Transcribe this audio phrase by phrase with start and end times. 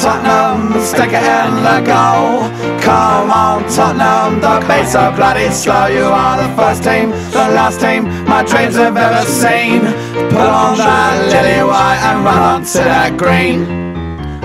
[0.00, 2.48] Tottenham, stick it in the goal.
[2.80, 5.88] Come on, Tottenham, the pace are bloody slow.
[5.88, 9.80] You are the first team, the last team my dreams have ever seen.
[10.32, 13.90] Put on that lily white and run onto that green.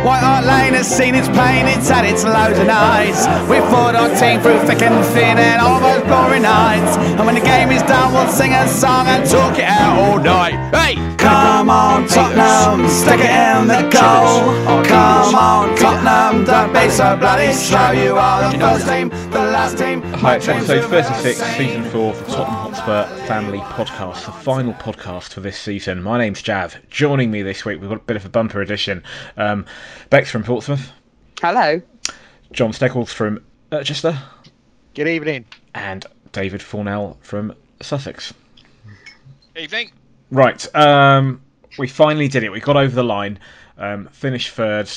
[0.04, 3.26] White Hart Lane has seen its pain, it's had its lows and.
[3.50, 6.98] We fought our team through thick and thin and all those glory nights.
[7.16, 10.20] And when the game is done, we'll sing a song and talk it out all
[10.20, 10.60] night.
[10.76, 11.15] Hey!
[11.26, 14.84] Come on, Tottenham, stick it in the goal.
[14.86, 17.90] Come on, Tottenham, don't be so bloody slow.
[17.94, 20.04] You are the first team, the last team.
[20.04, 25.34] Hi, it's episode 36, season 4 of the Tottenham Hotspur Family Podcast, the final podcast
[25.34, 26.04] for this season.
[26.04, 26.78] My name's Jav.
[26.92, 29.02] Joining me this week, we've got a bit of a bumper edition.
[29.36, 29.66] Um,
[30.12, 30.92] Bex from Portsmouth,
[31.42, 31.82] Hello.
[32.52, 34.16] Jon Steggles from Urchester,
[34.94, 35.46] Good evening.
[35.74, 38.32] and David Fournel from Sussex.
[39.58, 39.90] Evening.
[40.32, 41.42] Right, um,
[41.78, 42.52] we finally did it.
[42.52, 43.40] We got over the line,
[43.78, 44.90] um, finished third,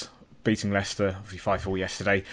[0.44, 2.24] beating Leicester, obviously 5 4 yesterday.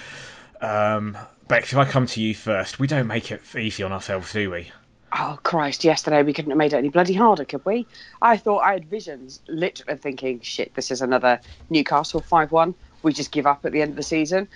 [0.62, 4.34] Um, Bex, if I come to you first, we don't make it easy on ourselves,
[4.34, 4.72] do we?
[5.18, 5.84] Oh Christ!
[5.84, 7.88] Yesterday we couldn't have made it any bloody harder, could we?
[8.22, 12.74] I thought I had visions, literally thinking, "Shit, this is another Newcastle five-one.
[13.02, 14.50] We just give up at the end of the season."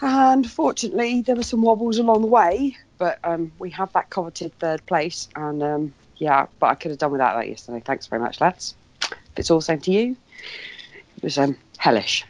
[0.00, 4.58] And fortunately, there were some wobbles along the way, but um, we have that coveted
[4.58, 5.28] third place.
[5.36, 7.82] And um, yeah, but I could have done without that yesterday.
[7.84, 8.74] Thanks very much, lads.
[9.02, 10.16] If it's all the same to you,
[11.16, 12.24] it was um, hellish.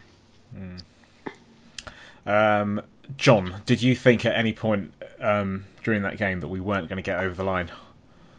[2.26, 2.82] Um,
[3.16, 6.96] John, did you think at any point um, during that game that we weren't going
[6.96, 7.70] to get over the line?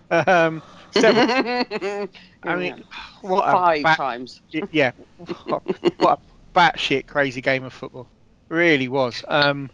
[0.10, 2.10] Um, seven.
[2.44, 2.84] I mean,
[3.22, 4.42] what Five bat- times.
[4.72, 4.92] yeah,
[5.46, 5.64] what
[6.02, 6.18] a
[6.58, 8.08] batshit crazy game of football.
[8.50, 9.24] Really was.
[9.28, 9.70] Um,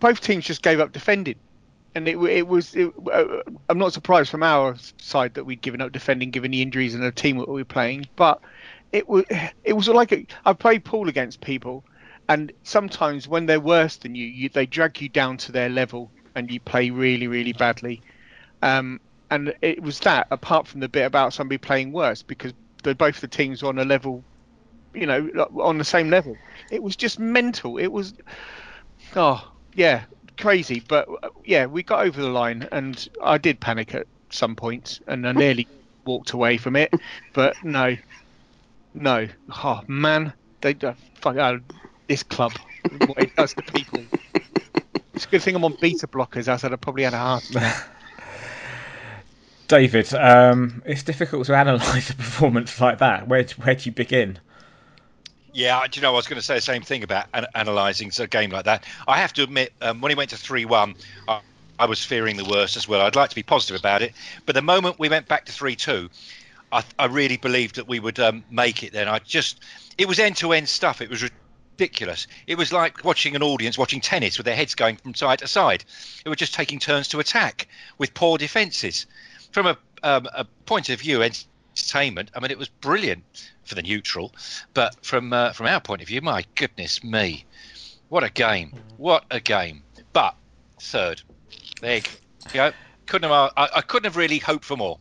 [0.00, 1.36] both teams just gave up defending,
[1.94, 2.74] and it, it was.
[2.74, 6.62] It, uh, I'm not surprised from our side that we'd given up defending, given the
[6.62, 8.06] injuries and the team that we were playing.
[8.16, 8.40] But
[8.92, 9.24] it was.
[9.64, 11.84] It was like a, I played pool against people,
[12.28, 16.10] and sometimes when they're worse than you, you, they drag you down to their level,
[16.34, 18.02] and you play really, really badly.
[18.62, 22.52] Um, and it was that, apart from the bit about somebody playing worse, because
[22.82, 24.22] both the teams were on a level,
[24.94, 25.28] you know,
[25.60, 26.36] on the same level.
[26.70, 27.78] It was just mental.
[27.78, 28.14] It was,
[29.16, 30.04] oh yeah,
[30.38, 30.82] crazy.
[30.86, 35.00] But uh, yeah, we got over the line, and I did panic at some point,
[35.06, 35.66] and I nearly
[36.06, 36.92] walked away from it.
[37.32, 37.96] But no,
[38.94, 41.58] no, oh man, they uh, fuck uh,
[42.08, 42.52] this club,
[43.06, 44.02] what it does to people.
[45.14, 47.44] It's a good thing I'm on beta blockers, I said I probably had a heart.
[49.68, 53.28] David, um, it's difficult to analyse a performance like that.
[53.28, 54.38] Where where do you begin?
[55.54, 58.10] Yeah, do you know I was going to say the same thing about an- analysing
[58.18, 58.84] a game like that.
[59.06, 60.96] I have to admit, um, when he went to three-one,
[61.28, 61.40] I,
[61.78, 63.02] I was fearing the worst as well.
[63.02, 64.14] I'd like to be positive about it,
[64.46, 66.10] but the moment we went back to three-two,
[66.72, 68.92] I, I really believed that we would um, make it.
[68.92, 69.60] Then I just,
[69.96, 71.00] it was end-to-end stuff.
[71.00, 71.22] It was
[71.78, 72.26] ridiculous.
[72.48, 75.46] It was like watching an audience watching tennis with their heads going from side to
[75.46, 75.84] side.
[76.24, 79.06] They were just taking turns to attack with poor defences.
[79.52, 81.22] From a, um, a point of view,
[81.74, 82.30] entertainment.
[82.34, 83.24] I mean, it was brilliant
[83.64, 84.32] for the neutral,
[84.72, 87.44] but from uh, from our point of view, my goodness me,
[88.08, 88.74] what a game!
[88.96, 89.82] What a game!
[90.12, 90.36] But
[90.80, 91.22] third,
[91.80, 92.02] there you
[92.52, 92.72] go.
[93.06, 94.98] Couldn't have I, I couldn't have really hoped for more.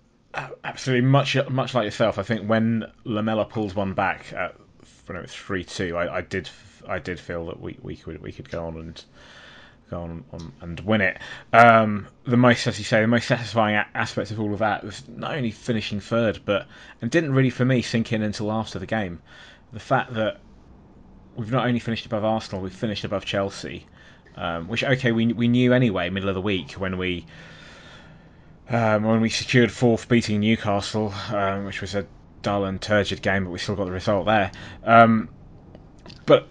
[0.63, 2.17] Absolutely, much much like yourself.
[2.17, 4.55] I think when Lamela pulls one back at
[5.27, 6.49] three two, I, I did
[6.87, 9.03] I did feel that we, we could we could go on and
[9.93, 11.17] go on, on and win it.
[11.51, 14.83] Um, the most, as you say, the most satisfying a- aspect of all of that
[14.83, 16.67] was not only finishing third, but
[17.01, 19.21] and didn't really for me sink in until after the game.
[19.71, 20.39] The fact that
[21.35, 23.85] we've not only finished above Arsenal, we've finished above Chelsea,
[24.35, 27.25] um, which okay we we knew anyway, middle of the week when we
[28.69, 32.05] um, when we secured fourth, beating Newcastle, um, which was a
[32.41, 34.51] dull and turgid game, but we still got the result there.
[34.83, 35.29] Um,
[36.25, 36.47] but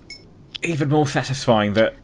[0.63, 1.95] even more satisfying that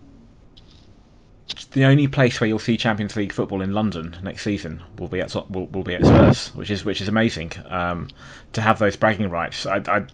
[1.73, 5.21] the only place where you'll see Champions League football in London next season will be
[5.21, 7.53] at will, will be at Spurs, which is which is amazing.
[7.69, 8.09] Um,
[8.53, 10.07] to have those bragging rights, I, I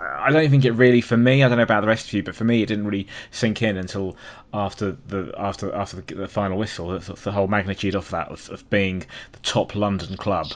[0.00, 1.42] I don't think it really for me.
[1.42, 3.62] I don't know about the rest of you, but for me, it didn't really sink
[3.62, 4.16] in until
[4.52, 6.98] after the after after the, the final whistle.
[6.98, 9.00] The, the whole magnitude of that of, of being
[9.32, 10.48] the top London club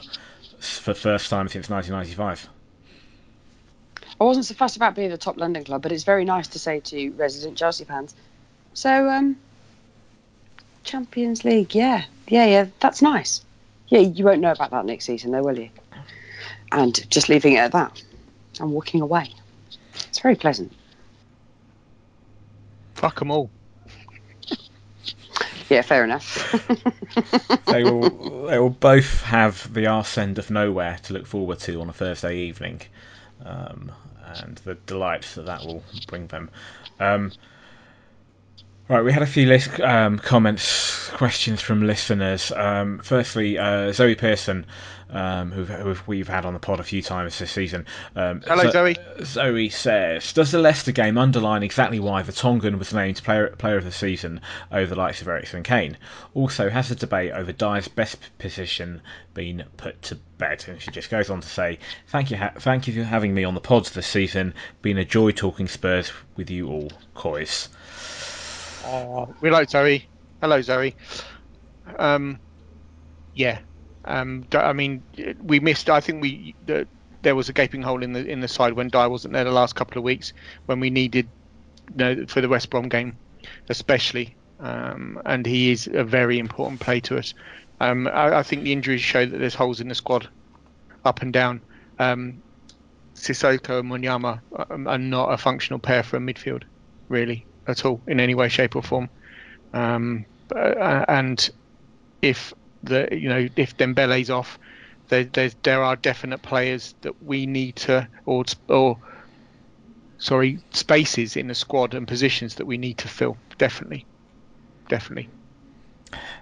[0.59, 2.49] for first time since 1995.
[4.19, 6.59] I wasn't so fussed about being the top London club, but it's very nice to
[6.59, 8.15] say to resident Chelsea fans.
[8.73, 9.37] So, um,
[10.87, 13.43] Champions League, yeah, yeah, yeah, that's nice.
[13.89, 15.69] Yeah, you won't know about that next season, though, will you?
[16.71, 18.01] And just leaving it at that
[18.59, 19.31] and walking away.
[20.09, 20.73] It's very pleasant.
[22.95, 23.49] Fuck them all.
[25.69, 26.53] Yeah, fair enough.
[27.65, 31.81] they will they will both have the arse end of nowhere to look forward to
[31.81, 32.81] on a Thursday evening.
[33.45, 33.91] um,
[34.25, 36.49] and the delight that that will bring them.
[36.99, 37.31] Um,
[38.89, 42.53] Right, we had a few list, um, comments, questions from listeners.
[42.53, 44.65] Um, firstly, uh, Zoe Pearson,
[45.09, 47.85] um, who, who we've had on the pod a few times this season.
[48.15, 48.97] Um, Hello, Zo- Zoe.
[49.25, 53.83] Zoe says, "Does the Leicester game underline exactly why Vertonghen was named player player of
[53.83, 54.39] the season
[54.71, 55.97] over the likes of Eriksen and Kane?
[56.33, 59.01] Also, has the debate over Dier's best position
[59.33, 62.87] been put to bed?" And she just goes on to say, "Thank you, ha- thank
[62.87, 64.53] you for having me on the pods this season.
[64.81, 67.67] Been a joy talking Spurs with you all, Coys."
[68.85, 70.07] Oh, we like Zoe.
[70.41, 70.95] Hello, Zoe.
[71.97, 72.39] Um,
[73.33, 73.59] yeah.
[74.05, 75.03] Um, I mean,
[75.43, 75.89] we missed.
[75.89, 76.87] I think we the,
[77.23, 79.51] there was a gaping hole in the in the side when Dier wasn't there the
[79.51, 80.33] last couple of weeks
[80.65, 81.27] when we needed,
[81.89, 83.17] you know, for the West Brom game,
[83.69, 84.35] especially.
[84.59, 87.33] Um, and he is a very important play to us.
[87.79, 90.27] Um, I, I think the injuries show that there's holes in the squad,
[91.05, 91.61] up and down.
[91.99, 92.41] Um,
[93.13, 96.63] Sissoko and Wanyama are, are not a functional pair for a midfield,
[97.09, 99.09] really at all in any way, shape, or form.
[99.73, 100.25] Um,
[100.55, 101.49] uh, and
[102.21, 102.53] if
[102.83, 104.57] the you know if Dembele's off,
[105.09, 105.25] there
[105.63, 108.97] there, are definite players that we need to or or
[110.17, 113.37] sorry spaces in the squad and positions that we need to fill.
[113.57, 114.05] Definitely,
[114.89, 115.29] definitely.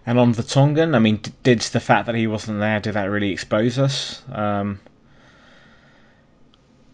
[0.05, 3.31] And on Vertonghen, I mean, did the fact that he wasn't there did that really
[3.31, 4.21] expose us?
[4.31, 4.79] Um,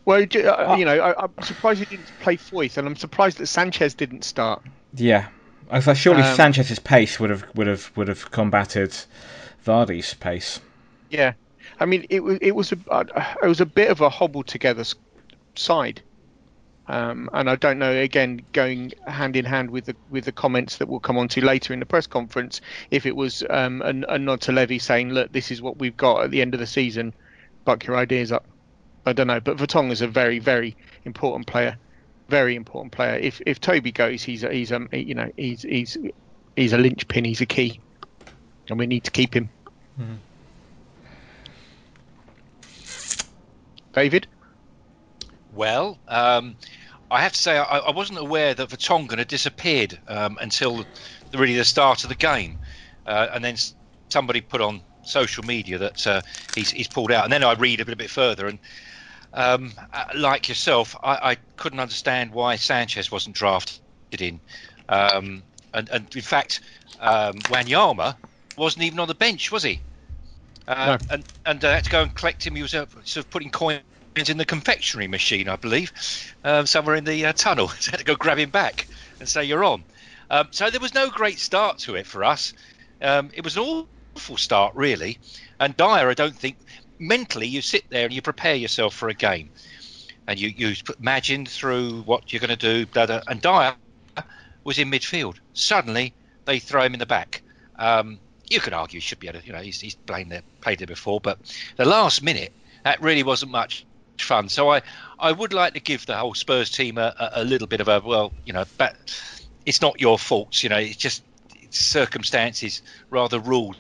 [0.06, 3.48] Well, uh, you know, I, I'm surprised he didn't play Foyth, and I'm surprised that
[3.48, 4.64] Sanchez didn't start.
[4.96, 5.28] yeah,
[5.70, 8.94] I surely Um, Sanchez's pace would have would have would have combated
[9.66, 10.60] Vardy's pace.
[11.10, 11.34] Yeah,
[11.80, 13.04] I mean, it was it was a uh,
[13.44, 14.84] it was a bit of a hobbled together
[15.56, 16.02] side,
[16.88, 17.92] um, and I don't know.
[17.92, 21.46] Again, going hand in hand with the with the comments that we'll come on to
[21.46, 22.60] later in the press conference,
[22.90, 25.98] if it was um, a, a nod to Levy saying, "Look, this is what we've
[25.98, 27.14] got at the end of the season.
[27.66, 28.46] Buck your ideas up."
[29.06, 30.76] I don't know, but Vertonghen is a very very
[31.06, 31.78] important player,
[32.30, 33.16] very important player.
[33.16, 35.98] If if Toby goes, he's a, he's um you know he's he's
[36.56, 37.26] he's a linchpin.
[37.26, 37.80] He's a key,
[38.70, 39.50] and we need to keep him.
[43.94, 44.28] David.
[45.54, 46.56] Well, um,
[47.10, 50.86] I have to say I, I wasn't aware that Vertonghen had disappeared um, until
[51.32, 52.60] the, really the start of the game,
[53.06, 53.58] uh, and then
[54.10, 56.22] somebody put on social media that uh,
[56.56, 58.60] he's, he's pulled out, and then I read a bit, a bit further, and
[59.34, 63.82] um, uh, like yourself, I, I couldn't understand why Sanchez wasn't drafted
[64.20, 64.40] in,
[64.90, 65.44] um,
[65.74, 66.62] and, and in fact,
[67.00, 68.16] um, Wanyama
[68.58, 69.80] wasn't even on the bench, was he?
[70.68, 71.16] Uh, No.
[71.16, 72.56] And and uh, had to go and collect him.
[72.56, 73.82] He was uh, sort of putting coins
[74.28, 75.92] in the confectionery machine, I believe,
[76.44, 77.68] um, somewhere in the uh, tunnel.
[77.80, 78.88] so I had to go grab him back
[79.20, 79.84] and say you're on.
[80.30, 82.54] Um, so there was no great start to it for us.
[83.02, 83.64] Um, it was an
[84.16, 85.18] awful start, really.
[85.60, 86.58] And Dier, I don't think
[87.00, 89.50] mentally you sit there and you prepare yourself for a game,
[90.28, 92.86] and you you imagine through what you're going to do.
[92.86, 93.76] Blah, blah, and Dier
[94.64, 95.38] was in midfield.
[95.54, 96.14] Suddenly
[96.46, 97.42] they throw him in the back.
[97.78, 98.20] Um,
[98.50, 100.80] you could argue he should be able to, you know, he's, he's played there, played
[100.80, 101.40] there before, but
[101.78, 102.52] the last minute
[102.84, 103.86] that really wasn't much
[104.18, 104.50] fun.
[104.50, 104.82] So I,
[105.20, 107.88] I would like to give the whole Spurs team a, a, a little bit of
[107.88, 108.96] a well, you know, but
[109.66, 111.24] it's not your fault, you know, it's just
[111.70, 113.78] circumstances rather ruled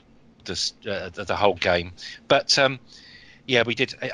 [0.51, 1.91] uh, the, the whole game.
[2.27, 2.79] But um,
[3.47, 3.95] yeah, we did.
[4.01, 4.09] Uh,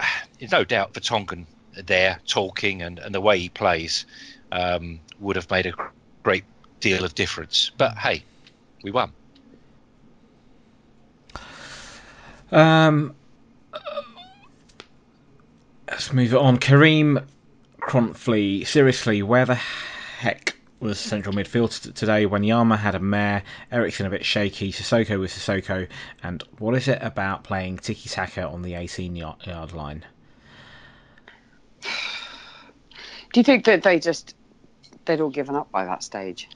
[0.51, 1.45] no doubt Vertonghen
[1.85, 4.05] there talking and, and the way he plays
[4.51, 5.73] um, would have made a
[6.23, 6.43] great
[6.79, 7.71] deal of difference.
[7.77, 8.23] But hey,
[8.83, 9.11] we won.
[12.51, 13.15] Um,
[15.89, 16.57] let's move on.
[16.57, 17.23] Kareem
[17.81, 24.05] Cronfley, seriously, where the heck was central midfield today when Yama had a mare, Eriksen
[24.05, 25.87] a bit shaky, Sissoko was Sissoko,
[26.23, 30.05] and what is it about playing tiki taka on the 18 yard, line?
[33.33, 34.35] Do you think that they just
[35.05, 36.49] they'd all given up by that stage?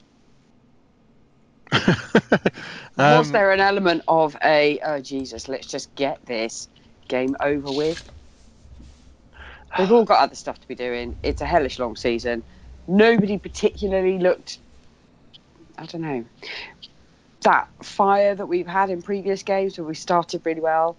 [2.96, 6.68] Was Um, there an element of a oh Jesus, let's just get this
[7.08, 8.02] game over with?
[9.76, 11.16] They've all got other stuff to be doing.
[11.22, 12.44] It's a hellish long season.
[12.86, 14.58] Nobody particularly looked.
[15.78, 16.24] I don't know.
[17.42, 20.96] That fire that we've had in previous games where we started really well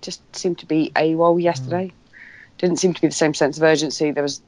[0.00, 1.88] just seemed to be a AWOL yesterday.
[1.88, 2.18] Hmm.
[2.58, 4.10] Didn't seem to be the same sense of urgency.
[4.10, 4.40] There was.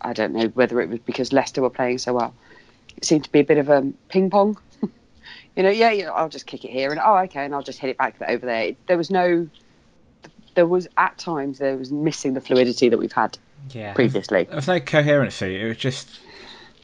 [0.00, 2.34] I don't know whether it was because Leicester were playing so well.
[2.96, 4.56] It seemed to be a bit of a ping pong.
[5.56, 7.80] you know, yeah, yeah, I'll just kick it here and oh, okay, and I'll just
[7.80, 8.72] hit it back over there.
[8.86, 9.48] There was no.
[10.54, 13.38] There was at times there was missing the fluidity that we've had
[13.70, 13.92] Yeah.
[13.92, 14.44] previously.
[14.44, 15.60] There was no coherency.
[15.60, 16.20] It was just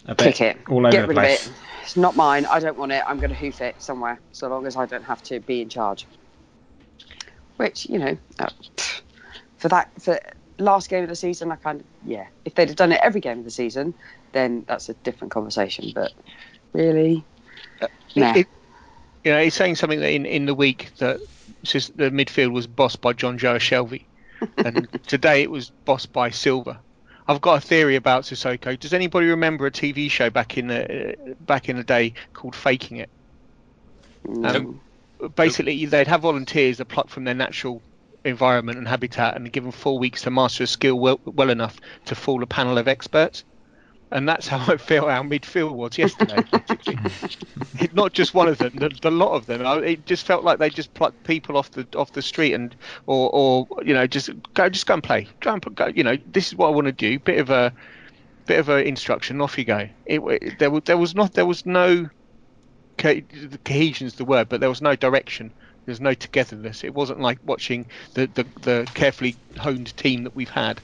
[0.06, 0.68] a bit Kick it.
[0.68, 1.46] all over Get the rid place.
[1.46, 1.58] of it.
[1.82, 2.46] It's not mine.
[2.46, 3.02] I don't want it.
[3.06, 5.68] I'm going to hoof it somewhere, so long as I don't have to be in
[5.68, 6.06] charge.
[7.56, 8.48] Which you know, uh,
[9.58, 10.18] for that for
[10.58, 12.26] last game of the season, I kind of yeah.
[12.44, 13.94] If they'd have done it every game of the season,
[14.32, 15.92] then that's a different conversation.
[15.94, 16.12] But
[16.72, 17.24] really,
[18.16, 18.34] nah.
[18.34, 18.46] It,
[19.24, 21.20] you know, he's saying something that in, in the week that
[21.64, 24.04] says the midfield was bossed by Jonjo Shelvey,
[24.58, 26.80] and today it was bossed by Silva.
[27.26, 28.78] I've got a theory about Sissoko.
[28.78, 32.54] Does anybody remember a TV show back in the uh, back in the day called
[32.54, 33.08] Faking It?
[34.42, 34.80] Um,
[35.34, 37.82] basically, they'd have volunteers that pluck from their natural
[38.24, 42.14] environment and habitat and given four weeks to master a skill well, well enough to
[42.14, 43.44] fool a panel of experts.
[44.14, 46.44] And that's how I feel our midfield was yesterday.
[47.92, 49.60] Not just one of them, the, the lot of them.
[49.82, 52.74] It just felt like they just plucked people off the off the street and
[53.06, 55.26] or, or you know just go just go and play.
[55.40, 57.18] Go and go, you know this is what I want to do.
[57.18, 57.72] Bit of a
[58.46, 59.40] bit of a instruction.
[59.40, 59.88] Off you go.
[60.06, 62.08] It, it there was there was not there was no
[62.98, 63.20] co-
[63.64, 65.50] cohesion's the word, but there was no direction.
[65.86, 66.84] There's no togetherness.
[66.84, 70.80] It wasn't like watching the, the, the carefully honed team that we've had.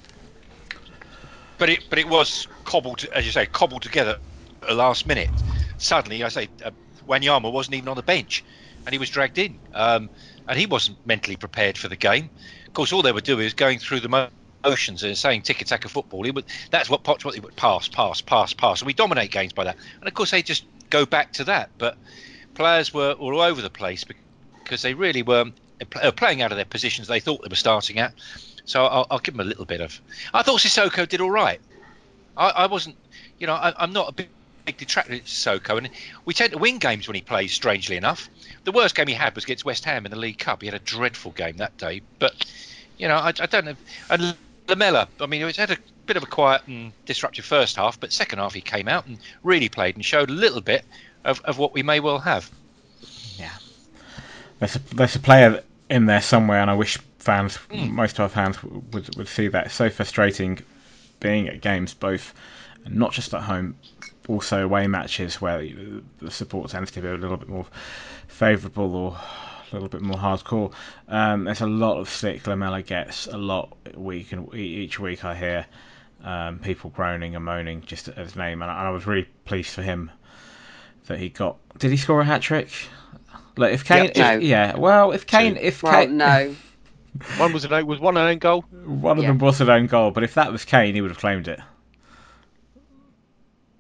[1.61, 4.17] But it but it was cobbled, as you say, cobbled together
[4.63, 5.29] at the last minute.
[5.77, 6.71] Suddenly, I say, uh,
[7.07, 8.43] Wanyama wasn't even on the bench,
[8.87, 10.09] and he was dragged in, um,
[10.49, 12.31] and he wasn't mentally prepared for the game.
[12.67, 14.31] Of course, all they were doing is going through the
[14.65, 16.23] motions and saying tiki taka football.
[16.23, 19.53] He would, that's what Poch what would pass, pass, pass, pass, and we dominate games
[19.53, 19.77] by that.
[20.01, 21.73] And of course, they just go back to that.
[21.77, 21.99] But
[22.55, 24.03] players were all over the place
[24.65, 25.45] because they really were
[26.03, 28.15] uh, playing out of their positions they thought they were starting at.
[28.71, 30.01] So I'll, I'll give them a little bit of.
[30.33, 31.61] I thought Sissoko did all right.
[32.37, 32.95] I, I wasn't,
[33.41, 34.29] you know, I, I'm not a big,
[34.65, 35.91] big detractor of Sissoko, and
[36.25, 37.53] we tend to win games when he plays.
[37.53, 38.31] Strangely enough,
[38.63, 40.61] the worst game he had was against West Ham in the League Cup.
[40.63, 42.01] He had a dreadful game that day.
[42.21, 42.47] But
[42.97, 43.75] you know, I, I don't know.
[44.09, 44.37] And
[44.69, 48.13] Lamela, I mean, he's had a bit of a quiet and disruptive first half, but
[48.13, 50.85] second half he came out and really played and showed a little bit
[51.25, 52.49] of, of what we may well have.
[53.37, 53.51] Yeah,
[54.61, 58.29] there's a, there's a player in there somewhere, and I wish fans, most of our
[58.29, 59.67] fans, would would see that.
[59.67, 60.59] It's so frustrating
[61.21, 62.35] being at games, both
[62.89, 63.77] not just at home,
[64.29, 65.67] also away matches where
[66.21, 67.67] the support tends to be a little bit more
[68.27, 69.19] favourable or
[69.71, 70.73] a little bit more hardcore.
[71.09, 75.25] Um, there's a lot of stick Lamela gets a lot week and each week.
[75.25, 75.67] I hear
[76.25, 79.29] um, people groaning and moaning just at his name, and I, and I was really
[79.45, 80.11] pleased for him
[81.07, 81.57] that he got.
[81.79, 82.71] Did he score a hat trick?
[83.57, 84.17] Like if Kane, Yep.
[84.17, 84.39] No.
[84.39, 84.77] yeah.
[84.77, 86.57] Well, if Kane, if well, Kane, no.
[87.39, 88.63] One was an was one an own goal.
[88.63, 89.31] one of Yeah.
[89.31, 91.61] them was an own goal, but if that was Kane, he would have claimed it.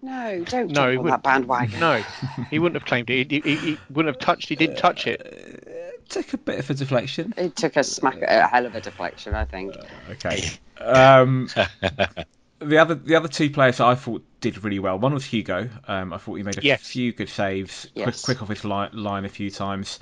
[0.02, 1.06] No, don't No, jump on wouldn't.
[1.08, 1.78] that bandwagon.
[1.80, 2.02] No,
[2.50, 3.30] he wouldn't have claimed it.
[3.30, 4.48] He, he, he wouldn't have touched.
[4.48, 6.02] He didn't touch it.
[6.08, 7.34] Took a bit of a deflection.
[7.36, 9.76] It took a smack, a hell of a deflection, I think.
[10.10, 10.42] Okay.
[10.78, 11.48] Um,
[12.60, 14.98] the other the other two players I thought did really well.
[14.98, 15.68] One was Hugo.
[15.88, 16.80] Um, I thought he made a Yes.
[16.86, 18.24] few good saves, quick, Yes.
[18.24, 19.98] quick off his line, line a few times.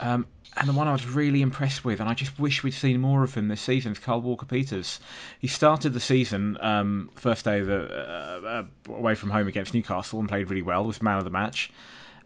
[0.00, 0.26] Um,
[0.56, 3.22] and the one I was really impressed with, and I just wish we'd seen more
[3.22, 4.98] of him this season, is Kyle Walker Peters.
[5.38, 8.46] He started the season um, first day of the, uh,
[8.88, 10.84] uh, away from home against Newcastle and played really well.
[10.84, 11.70] Was man of the match,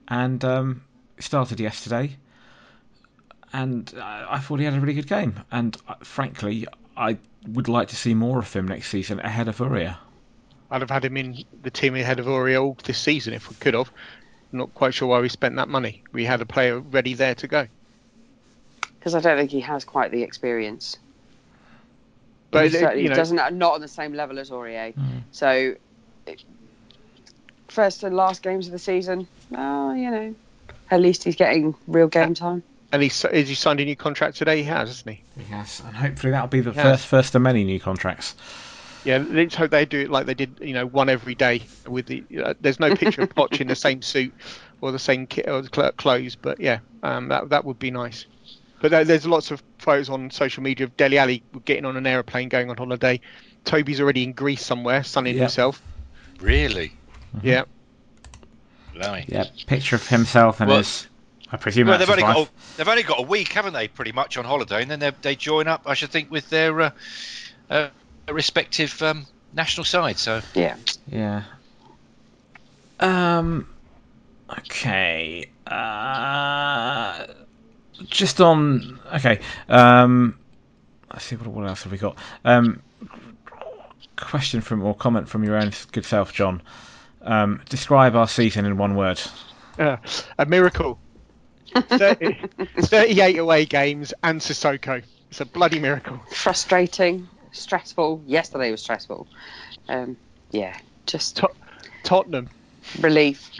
[0.09, 0.83] and um,
[1.19, 2.17] started yesterday.
[3.53, 5.41] And I I thought he had a really good game.
[5.53, 9.59] And uh, frankly, I would like to see more of him next season ahead of
[9.59, 9.97] Aurier.
[10.71, 13.75] I'd have had him in the team ahead of Aurier this season if we could
[13.75, 13.91] have.
[14.53, 16.03] Not quite sure why we spent that money.
[16.13, 17.67] We had a player ready there to go.
[18.99, 20.97] Because I don't think he has quite the experience.
[22.51, 24.95] But he uh, certainly you know, doesn't not on the same level as Aurier.
[24.95, 25.23] Mm.
[25.33, 25.75] So,
[27.69, 30.35] first and last games of the season, well, you know,
[30.91, 32.63] at least he's getting real game time.
[32.95, 34.59] And he's has he signed a new contract today?
[34.59, 35.25] He has, hasn't he?
[35.51, 36.81] Yes, and hopefully that'll be the Yes.
[36.85, 38.37] first first of many new contracts.
[39.03, 41.63] Yeah, let's hope they do it like they did, you know, one every day.
[41.89, 44.33] With the, uh, there's no picture of Poch in the same suit
[44.81, 48.27] or the same kit or the clothes, but yeah, um, that that would be nice.
[48.81, 52.07] But there, there's lots of photos on social media of Dele Alli getting on an
[52.07, 53.19] aeroplane going on holiday.
[53.65, 55.41] Toby's already in Greece somewhere, sunning Yep.
[55.41, 55.83] himself.
[56.41, 56.93] Really?
[57.43, 57.65] Yeah,
[58.95, 59.25] Blimey.
[59.27, 61.09] Yeah, picture of himself and Well- his.
[61.55, 62.35] I presume Well, that's they've only, wife.
[62.35, 63.87] got a, they've only got a week, haven't they?
[63.87, 65.83] Pretty much on holiday, and then they they join up.
[65.87, 66.91] I should think with their uh,
[67.71, 67.89] uh,
[68.29, 70.21] respective um, national sides.
[70.21, 70.77] So Yeah.
[71.07, 71.45] Yeah.
[72.99, 73.69] Um.
[74.51, 75.49] Okay.
[75.67, 77.27] Uh.
[78.07, 78.99] Just on.
[79.15, 79.39] Okay.
[79.69, 80.37] Um.
[81.13, 82.17] Let's see what what else have we got.
[82.45, 82.83] Um.
[84.17, 86.63] Question from or comment from your own good self, John.
[87.23, 89.21] Um, describe our season in one word.
[89.79, 89.97] uh,
[90.39, 90.99] a miracle.
[91.75, 92.37] 30,
[92.81, 95.02] 38 away games and Sissoko.
[95.31, 96.21] It's a bloody miracle.
[96.31, 98.23] Frustrating, stressful.
[98.26, 99.26] Yesterday was stressful.
[99.88, 100.16] Um,
[100.50, 100.76] yeah,
[101.07, 101.57] just Tot-
[102.04, 102.49] Tottenham.
[103.00, 103.50] relief.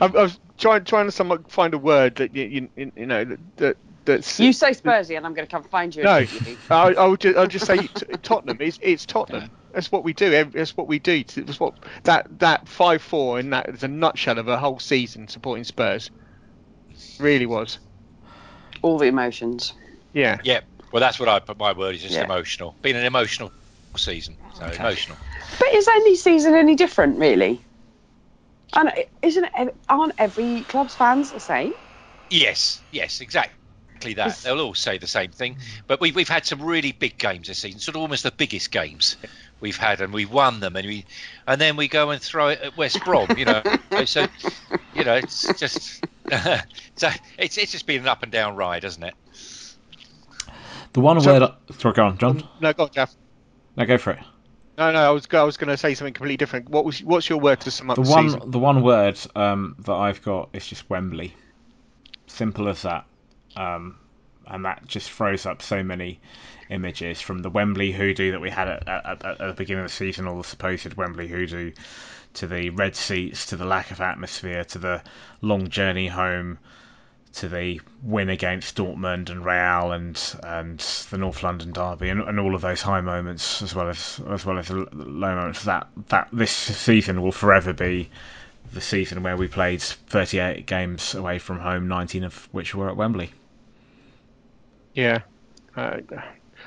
[0.00, 3.38] I, I was trying trying to find a word that you you, you know that,
[3.56, 6.02] that that's You say Spursy, and I'm going to come find you.
[6.02, 6.18] no.
[6.18, 6.56] and you.
[6.70, 7.88] I, I would just, I'll just say
[8.22, 8.58] Tottenham.
[8.60, 9.50] It's, it's Tottenham.
[9.72, 10.30] That's what we do.
[10.50, 11.24] That's what we do.
[11.24, 11.74] That's what
[12.04, 16.10] that that five four in that is a nutshell of a whole season supporting Spurs.
[17.18, 17.78] Really was.
[18.82, 19.72] All the emotions.
[20.12, 20.40] Yeah.
[20.44, 20.60] Yeah.
[20.92, 22.24] Well, that's what I put my word is just Yeah.
[22.24, 22.74] emotional.
[22.82, 23.50] Been an emotional
[23.96, 24.36] season.
[24.54, 25.16] So emotional.
[25.58, 27.60] But is any season any different, really?
[28.74, 28.90] And
[29.22, 31.72] isn't it, aren't every club's fans the same?
[32.30, 33.52] Yes, yes, exactly
[34.14, 34.26] that.
[34.26, 35.58] It's- They'll all say the same thing.
[35.86, 38.70] But we've we've had some really big games this season, sort of almost the biggest
[38.70, 39.16] games
[39.60, 41.04] we've had, and we've won them, and we
[41.46, 43.62] and then we go and throw it at West Brom, you know.
[44.06, 44.26] so
[44.94, 46.04] you know, it's just
[46.96, 47.08] so
[47.38, 49.14] it's it's just been an up and down ride, hasn't it?
[50.92, 51.52] The one So- word.
[51.78, 52.46] Sorry, go on, John.
[52.60, 53.14] No, go on, Jeff.
[53.76, 54.18] No, go for it.
[54.78, 54.98] No, no.
[55.00, 56.68] I was I was going to say something completely different.
[56.68, 58.50] What was what's your word to sum up The the, one, season?
[58.50, 61.34] the one word um, that I've got is just Wembley.
[62.26, 63.04] Simple as that,
[63.56, 63.98] um,
[64.46, 66.18] and that just throws up so many
[66.70, 69.90] images from the Wembley hoodoo that we had at, at, at, at the beginning of
[69.90, 71.72] the season, or the supposed Wembley hoodoo,
[72.34, 75.02] to the red seats, to the lack of atmosphere, to the
[75.40, 76.58] long journey home,
[77.34, 80.78] to the win against Dortmund and Real and and
[81.10, 84.44] the North London derby and, and all of those high moments as well as as
[84.44, 88.10] well as the low moments that that this season will forever be
[88.72, 92.96] the season where we played 38 games away from home 19 of which were at
[92.96, 93.30] Wembley
[94.94, 95.20] Yeah.
[95.74, 95.98] Uh,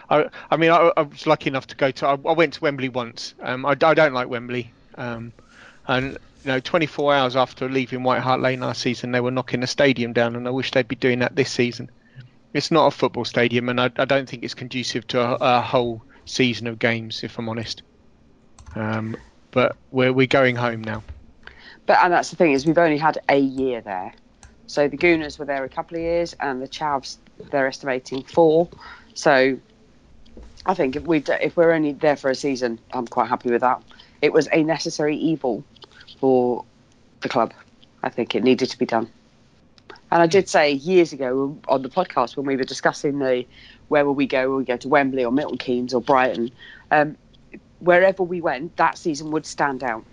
[0.10, 2.07] I, I mean, I, I was lucky enough to go to.
[2.07, 3.36] I, I went to Wembley once.
[3.41, 4.72] Um, I, I don't like Wembley.
[4.98, 5.31] Um,
[5.88, 9.62] and you know, 24 hours after leaving White Hart Lane last season, they were knocking
[9.62, 11.89] the stadium down, and I wish they'd be doing that this season.
[12.54, 15.62] It's not a football stadium, and I, I don't think it's conducive to a, a
[15.62, 17.82] whole season of games, if I'm honest.
[18.75, 19.18] Um,
[19.51, 21.04] but we're we're going home now.
[21.86, 24.13] But and that's the thing is we've only had a year there.
[24.68, 27.18] So the Gooners were there a couple of years, and the Chavs
[27.51, 28.70] they're estimating four.
[29.13, 29.58] So
[30.65, 33.62] I think if we if we're only there for a season, I'm quite happy with
[33.62, 33.82] that.
[34.22, 35.64] It was a necessary evil
[36.20, 36.66] for
[37.22, 37.54] the club.
[38.04, 39.10] I think it needed to be done.
[40.12, 43.46] And I did say years ago on the podcast when we were discussing the
[43.88, 44.50] where will we go?
[44.50, 46.51] Will we go to Wembley or Milton Keynes or Brighton?
[46.92, 47.18] Um,
[47.80, 50.06] wherever we went, that season would stand out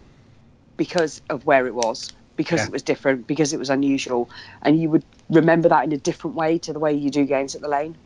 [0.77, 2.67] because of where it was, because Yeah.
[2.67, 4.31] it was different, because it was unusual,
[4.63, 7.55] and you would remember that in a different way to the way you do games
[7.55, 7.97] at the lane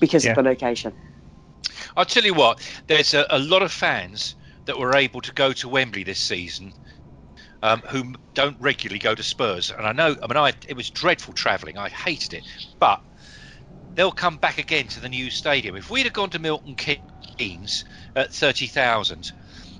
[0.00, 0.30] because Yeah.
[0.30, 0.92] of the location.
[1.96, 4.34] I'll tell you what, there's a, a lot of fans
[4.66, 6.72] that were able to go to Wembley this season
[7.62, 9.70] um, who don't regularly go to Spurs.
[9.70, 11.78] And I know, I mean, I, it was dreadful travelling.
[11.78, 12.44] I hated it.
[12.80, 13.00] But
[13.94, 15.76] they'll come back again to the new stadium.
[15.76, 17.84] If we'd have gone to Milton Keynes
[18.16, 19.32] at 30,000,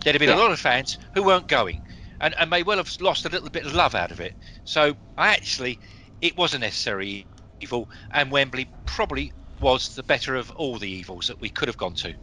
[0.05, 0.37] there'd have been Yeah.
[0.37, 1.83] a lot of fans who weren't going
[2.21, 4.35] and, and may well have lost a little bit of love out of it.
[4.65, 5.81] So I actually,
[6.21, 7.29] it was a necessary
[7.61, 11.77] evil, and Wembley probably was the better of all the evils that we could have
[11.77, 12.15] gone to.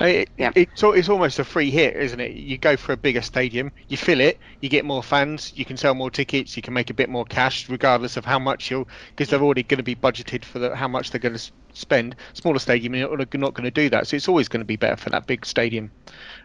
[0.00, 0.52] It, Yeah.
[0.54, 2.32] it's, it's almost a free hit, isn't it?
[2.32, 5.76] You go for a bigger stadium, you fill it, you get more fans, you can
[5.76, 8.88] sell more tickets, you can make a bit more cash, regardless of how much you'll,
[9.10, 12.16] because they're already going to be budgeted for the, how much they're going to spend.
[12.34, 14.96] Smaller stadium, you're not going to do that, so it's always going to be better
[14.96, 15.90] for that big stadium.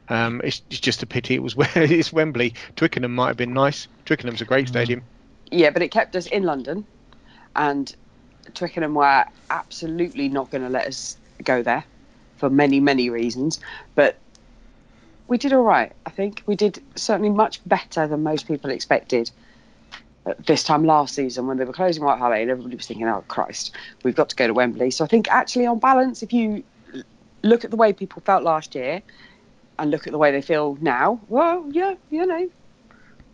[0.10, 2.54] Um, it's, it's just a pity it was where it's Wembley.
[2.76, 3.88] Twickenham might have been nice.
[4.06, 5.02] Twickenham's a great stadium.
[5.52, 6.86] Yeah, but it kept us in London,
[7.56, 7.94] and
[8.54, 11.84] Twickenham were absolutely not going to let us go there
[12.42, 13.60] for many, many reasons.
[13.96, 14.18] But
[15.28, 15.94] we did all right.
[16.06, 19.32] I think we did certainly much better than most people expected.
[20.46, 23.24] This time last season, when they were closing White Hart Lane, everybody was thinking, "Oh
[23.28, 26.64] Christ, we've got to go to Wembley." So I think actually, on balance, if you
[27.44, 29.02] look at the way people felt last year
[29.80, 32.50] and look at the way they feel now, well, yeah, you know,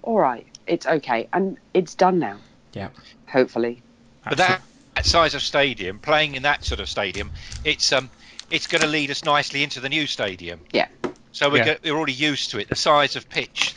[0.03, 2.37] all right, it's okay, and it's done now.
[2.73, 2.89] Yeah.
[3.27, 3.81] Hopefully,
[4.23, 4.61] But that,
[4.95, 7.31] that size of stadium, playing in that sort of stadium,
[7.65, 8.09] it's um,
[8.49, 10.59] it's going to lead us nicely into the new stadium.
[10.71, 10.87] Yeah.
[11.31, 11.65] So we're, Yeah.
[11.65, 12.69] go- we're already used to it.
[12.69, 13.75] The size of pitch,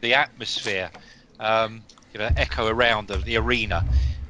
[0.00, 0.90] the atmosphere,
[1.40, 1.82] um,
[2.14, 3.84] you know, echo around the, the arena.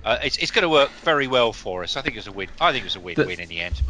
[0.04, 1.96] Uh, it's it's going to work very well for us.
[1.96, 2.48] I think it's a win.
[2.60, 3.80] I think it's a win-win in the end.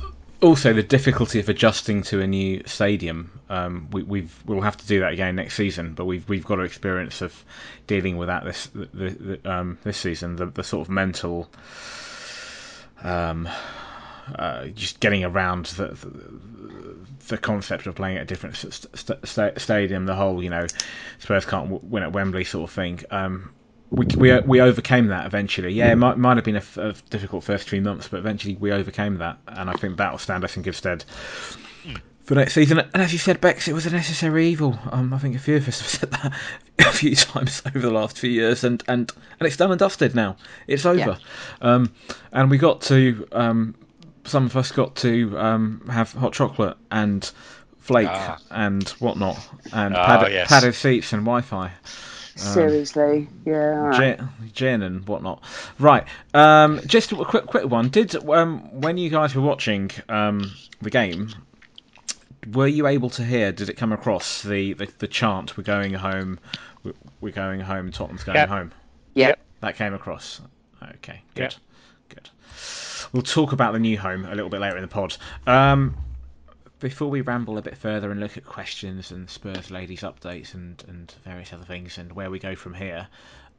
[0.42, 3.40] also the difficulty of adjusting to a new stadium.
[3.48, 6.58] Um, we, we've we'll have to do that again next season, but we've we've got
[6.58, 7.44] an experience of
[7.86, 10.36] dealing with that this the, the, um, this season.
[10.36, 11.48] The, the sort of mental,
[13.02, 13.48] um,
[14.38, 16.96] uh, just getting around the, the
[17.28, 20.06] the concept of playing at a different st- st- stadium.
[20.06, 20.66] The whole you know
[21.18, 23.00] Spurs can't w- win at Wembley sort of thing.
[23.10, 23.50] Um,
[23.90, 25.72] we, we we overcame that eventually.
[25.72, 28.56] Yeah, it might, might have been a, f- a difficult first three months, but eventually
[28.56, 31.04] we overcame that, and I think that will stand us in good stead
[32.24, 32.78] for next season.
[32.78, 34.78] And as you said, Bex, it was a necessary evil.
[34.90, 36.32] Um, I think a few of us have said that
[36.78, 40.14] a few times over the last few years, and, and, and it's done and dusted
[40.14, 40.36] now.
[40.66, 40.98] It's over.
[40.98, 41.16] Yeah.
[41.60, 41.92] Um,
[42.32, 43.74] and we got to, um,
[44.24, 47.30] some of us got to um, have hot chocolate and
[47.80, 48.38] flake Ah.
[48.50, 49.38] and whatnot,
[49.72, 50.48] and Ah, padded, yes.
[50.48, 51.72] padded seats and Wi Fi.
[52.34, 53.92] Seriously, yeah.
[53.94, 55.42] Gin, gin and whatnot.
[55.78, 56.04] Right.
[56.32, 57.88] Um, just a quick, quick one.
[57.90, 61.28] Did um, when you guys were watching um, the game,
[62.52, 63.52] were you able to hear?
[63.52, 65.56] Did it come across the, the, the chant?
[65.58, 66.38] We're going home.
[66.82, 67.92] We're, we're going home.
[67.92, 68.48] Tottenham's going Yep.
[68.48, 68.72] home.
[69.14, 69.34] Yeah.
[69.60, 70.40] That came across.
[70.82, 71.20] Okay.
[71.34, 71.42] Good.
[71.42, 71.54] Yep.
[73.12, 75.16] We'll talk about the new home a little bit later in the pod.
[75.46, 75.96] Um,
[76.80, 80.82] before we ramble a bit further and look at questions and Spurs ladies updates and,
[80.88, 83.06] and various other things and where we go from here.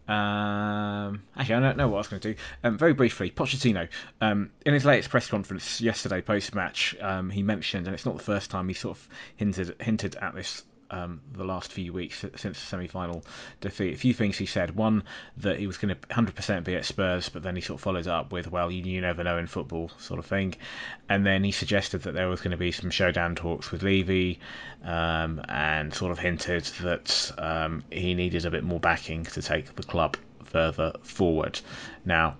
[0.07, 2.39] Um, actually, I don't know what I was going to do.
[2.63, 3.87] Um, very briefly, Pochettino,
[4.19, 8.17] um, in his latest press conference yesterday post match, um, he mentioned, and it's not
[8.17, 12.23] the first time he sort of hinted hinted at this um, the last few weeks
[12.35, 13.23] since the semi final
[13.61, 13.95] defeat.
[13.95, 14.75] A few things he said.
[14.75, 15.03] One,
[15.37, 18.07] that he was going to 100% be at Spurs, but then he sort of followed
[18.07, 20.53] up with, well, you, you never know in football, sort of thing.
[21.09, 24.39] And then he suggested that there was going to be some showdown talks with Levy
[24.83, 29.75] um, and sort of hinted that um, he needed a bit more backing to take
[29.75, 31.59] the club further forward.
[32.05, 32.37] Now,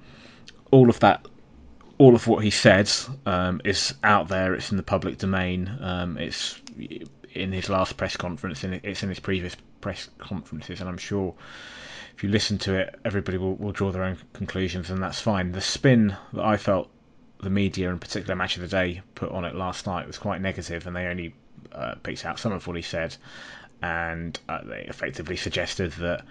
[0.71, 1.25] all of that
[1.99, 2.91] all of what he said
[3.25, 4.55] um, is out there.
[4.55, 5.71] It's in the public domain.
[5.79, 6.59] Um, it's
[7.33, 10.79] in his last press conference, and it's in his previous press conferences.
[10.79, 11.33] And I'm sure
[12.15, 15.51] if you listen to it, everybody will, will draw their own conclusions, and that's fine.
[15.51, 16.89] The spin that I felt
[17.41, 20.41] the media, in particular Match of the Day, put on it last night was quite
[20.41, 21.35] negative, and they only
[21.71, 23.15] uh, picked out some of what he said,
[23.81, 26.23] and uh, they effectively suggested that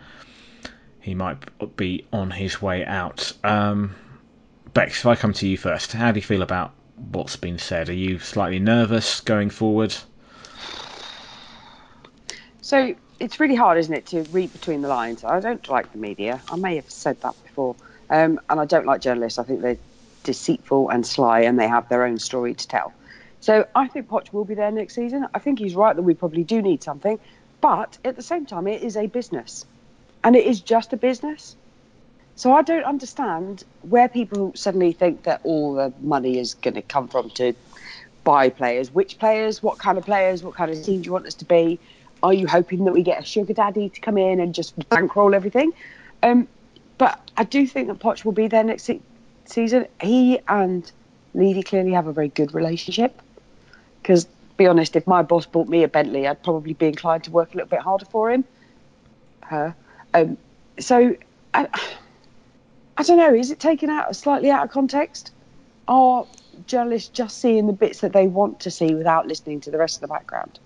[1.01, 3.33] he might be on his way out.
[3.43, 3.95] Um,
[4.73, 6.73] Bex, if I come to you first, how do you feel about
[7.11, 7.89] what's been said?
[7.89, 9.95] Are you slightly nervous going forward?
[12.63, 15.25] So it's really hard, isn't it, to read between the lines?
[15.25, 16.41] I don't like the media.
[16.49, 17.77] I may have said that before.
[18.09, 19.39] Um, and I don't like journalists.
[19.39, 19.79] I think they're
[20.23, 22.93] deceitful and sly and they have their own story to tell.
[23.41, 25.27] So I think Poch will be there next season.
[25.35, 27.19] I think he's right that we probably do need something.
[27.61, 29.65] But at the same time, it is a business.
[30.23, 31.57] And it is just a business.
[32.37, 36.83] So I don't understand where people suddenly think that all the money is going to
[36.83, 37.55] come from to
[38.25, 38.93] buy players.
[38.93, 39.63] Which players?
[39.63, 40.45] What kind of players?
[40.45, 41.81] What kind of team do you want us to be?
[42.23, 45.35] Are you hoping that we get a sugar daddy to come in and just bankroll
[45.35, 45.73] everything?
[46.23, 46.47] Um,
[46.99, 49.01] but I do think that Poch will be there next se-
[49.45, 49.87] season.
[50.01, 50.91] He and
[51.35, 53.21] Levy clearly have a very good relationship.
[54.01, 57.31] Because, be honest, if my boss bought me a Bentley, I'd probably be inclined to
[57.31, 58.45] work a little bit harder for him.
[59.41, 59.75] Her.
[60.15, 60.37] Um,
[60.79, 61.17] so,
[61.55, 61.69] I,
[62.97, 63.35] I don't know.
[63.35, 65.33] Is it taken out slightly out of context?
[65.89, 66.27] Are
[66.67, 69.97] journalists just seeing the bits that they want to see without listening to the rest
[69.97, 70.61] of the background?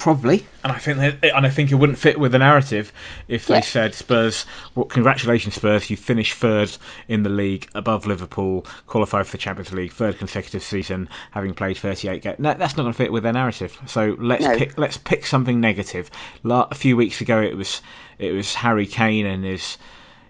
[0.00, 2.92] Probably, and I think that, and I think it wouldn't fit with the narrative
[3.28, 3.60] if they Yeah.
[3.60, 4.46] said Spurs.
[4.74, 5.90] Well, congratulations, Spurs!
[5.90, 6.74] You finished third
[7.06, 11.76] in the league, above Liverpool, qualified for the Champions League, third consecutive season, having played
[11.76, 12.38] 38 games.
[12.38, 13.78] No, that's not going to fit with their narrative.
[13.86, 14.56] So let's No.
[14.56, 16.10] pick let's pick something negative.
[16.42, 17.82] La- a few weeks ago, it was
[18.18, 19.76] it was Harry Kane and his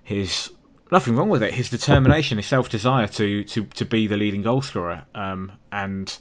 [0.03, 0.51] his
[0.91, 1.55] nothing wrong with it.
[1.55, 6.13] His determination, his self desire to to to be the leading goal scorer, um, and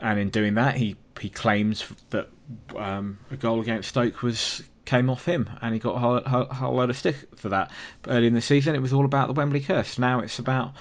[0.00, 2.28] and in doing that, he he claims that
[2.76, 6.46] um, a goal against Stoke was came off him, and he got a whole, whole,
[6.46, 7.70] whole load of stick for that.
[8.02, 9.98] But early in the season, it was all about the Wembley curse.
[9.98, 10.72] Now it's about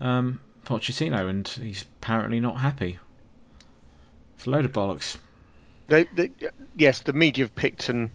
[0.00, 2.98] um, Pochettino, and he's apparently not happy.
[4.36, 5.16] It's a load of bollocks.
[5.86, 6.30] They, they,
[6.76, 8.10] yes, the media have picked and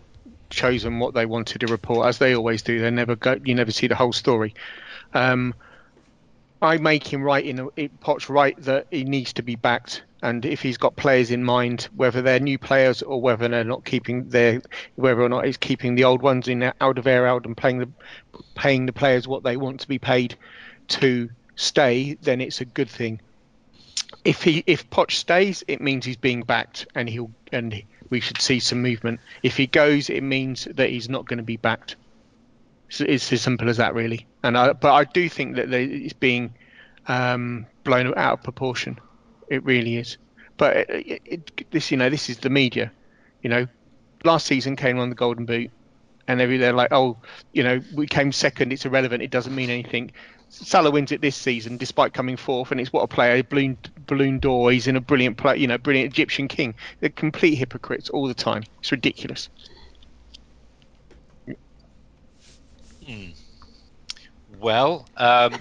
[0.52, 2.80] chosen what they wanted to report, as they always do.
[2.80, 3.40] They never go.
[3.44, 4.54] You never see the whole story.
[5.14, 5.56] Um,
[6.62, 10.62] I make him right in Potts right that he needs to be backed, and if
[10.62, 14.62] he's got players in mind, whether they're new players or whether they're not keeping their,
[14.96, 17.80] whether or not he's keeping the old ones in out of air out and paying
[17.80, 17.90] the
[18.56, 20.36] paying the players what they want to be paid
[20.88, 23.20] to stay, then it's a good thing
[24.26, 28.42] if he if Poch stays, it means he's being backed, and he'll and we should
[28.42, 29.20] see some movement.
[29.44, 31.96] If he goes, it means that he's not going to be backed.
[32.90, 34.26] So it's as simple as that, really.
[34.42, 36.56] And I, but I do think that it's being
[37.08, 39.00] um, blown out of proportion.
[39.50, 40.18] It really is.
[40.58, 42.92] But it, it, it, this, you know, this is the media.
[43.42, 43.68] You know,
[44.24, 45.72] last season came on the Golden Boot,
[46.28, 47.18] and every they're like, oh,
[47.54, 48.72] you know, we came second.
[48.72, 49.24] It's irrelevant.
[49.24, 50.12] It doesn't mean anything.
[50.50, 54.40] Salah wins it this season despite coming fourth, and it's what a player, balloon, Ballon
[54.40, 54.72] d'Or.
[54.72, 56.74] He's in a brilliant play, you know, brilliant Egyptian king.
[57.00, 58.64] They're complete hypocrites all the time.
[58.80, 59.50] It's ridiculous.
[63.06, 63.30] Hmm.
[64.60, 65.56] Well, um,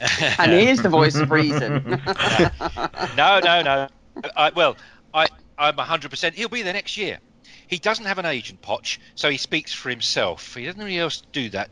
[0.38, 1.82] And here's the voice of reason.
[3.16, 3.88] no, no, no,
[4.36, 4.76] I, well,
[5.12, 6.34] I, I'm 100%.
[6.34, 7.18] He'll be there next year.
[7.66, 10.54] He doesn't have an agent, Poch, so he speaks for himself.
[10.54, 11.70] He doesn't really else do that.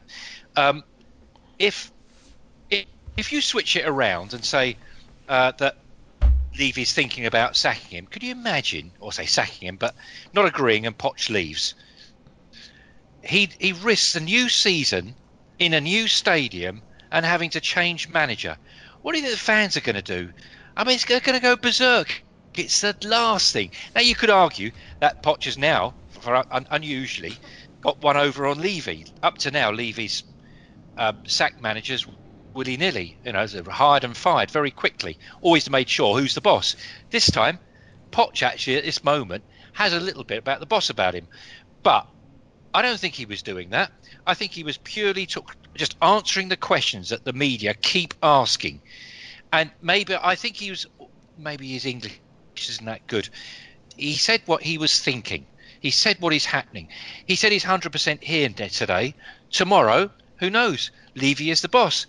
[0.56, 0.84] Um,
[1.58, 1.90] if,
[2.70, 4.76] if if you switch it around and say
[5.28, 5.76] uh, that
[6.58, 9.94] Levy's thinking about sacking him, could you imagine, or say sacking him, but
[10.34, 11.74] not agreeing, and Poch leaves?
[13.22, 15.14] He he risks a new season
[15.58, 18.56] in a new stadium and having to change manager.
[19.02, 20.32] What do you think the fans are going to do?
[20.76, 22.22] I mean, it's going to go berserk.
[22.54, 23.70] It's the last thing.
[23.94, 27.34] Now you could argue that has now, for un- unusually,
[27.82, 29.06] got one over on Levy.
[29.22, 30.24] Up to now, Levy's
[30.96, 32.06] uh, sacked managers
[32.54, 33.16] willy nilly.
[33.24, 35.18] You know, hired and fired very quickly.
[35.42, 36.76] Always made sure who's the boss.
[37.10, 37.58] This time,
[38.10, 41.28] Poch actually at this moment has a little bit about the boss about him,
[41.82, 42.06] but
[42.76, 43.90] I don't think he was doing that.
[44.26, 48.82] I think he was purely just answering the questions that the media keep asking,
[49.50, 50.84] and maybe I think he was
[51.38, 52.20] maybe his English
[52.54, 53.30] isn't that good.
[53.96, 55.46] He said what he was thinking.
[55.80, 56.88] He said what is happening.
[57.24, 59.14] He said he's 100% here today.
[59.50, 60.90] Tomorrow, who knows?
[61.14, 62.06] Levy is the boss.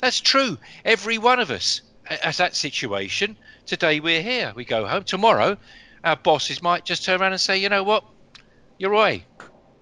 [0.00, 0.58] That's true.
[0.84, 3.36] Every one of us has that situation.
[3.66, 4.52] Today we're here.
[4.56, 5.04] We go home.
[5.04, 5.58] Tomorrow,
[6.02, 8.02] our bosses might just turn around and say, you know what?
[8.78, 9.26] You're away.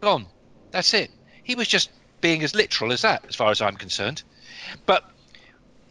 [0.01, 0.27] Gone.
[0.71, 1.11] That's it.
[1.43, 4.23] He was just being as literal as that, as far as I'm concerned.
[4.87, 5.09] But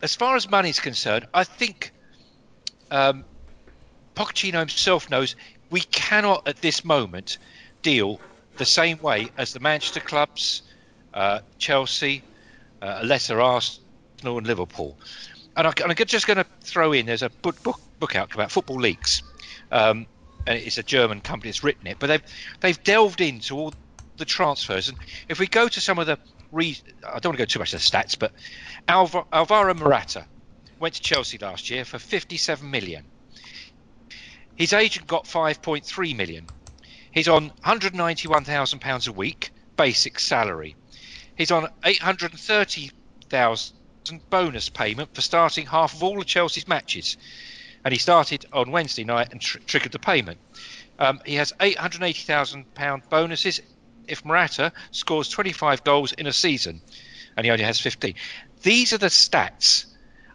[0.02, 1.92] as far as money's concerned, I think
[2.92, 3.26] um,
[4.16, 5.36] Pochettino himself knows
[5.70, 7.38] we cannot at this moment
[7.82, 8.20] deal
[8.58, 10.64] the same way as the Manchester clubs,
[11.14, 12.24] uh, Chelsea,
[12.82, 14.98] uh, lesser Arsenal, and Liverpool.
[15.56, 18.52] And, I, am just going to throw in there's a book, book, book out about
[18.52, 19.24] football leagues.
[19.72, 20.08] Um,
[20.48, 22.24] and it's a German company that's written it, but they've
[22.62, 23.74] they've delved into all
[24.20, 24.90] the transfers.
[24.90, 26.18] And if we go to some of the,
[26.52, 28.32] re- I don't want to go too much to the stats, but
[28.88, 30.26] Alv- Alvaro Morata
[30.80, 33.04] went to Chelsea last year for 57 million.
[34.56, 36.46] His agent got 5.3 million.
[37.12, 40.76] He's on 191,000 pounds a week basic salary.
[41.38, 43.72] He's on 830,000
[44.30, 47.16] bonus payment for starting half of all of Chelsea's matches,
[47.86, 50.38] and he started on Wednesday night and tr- triggered the payment.
[51.00, 53.62] Um, he has 880,000 pound bonuses
[54.10, 56.82] if Morata scores 25 goals in a season,
[57.38, 58.16] and he only has 15.
[58.64, 59.86] These are the stats.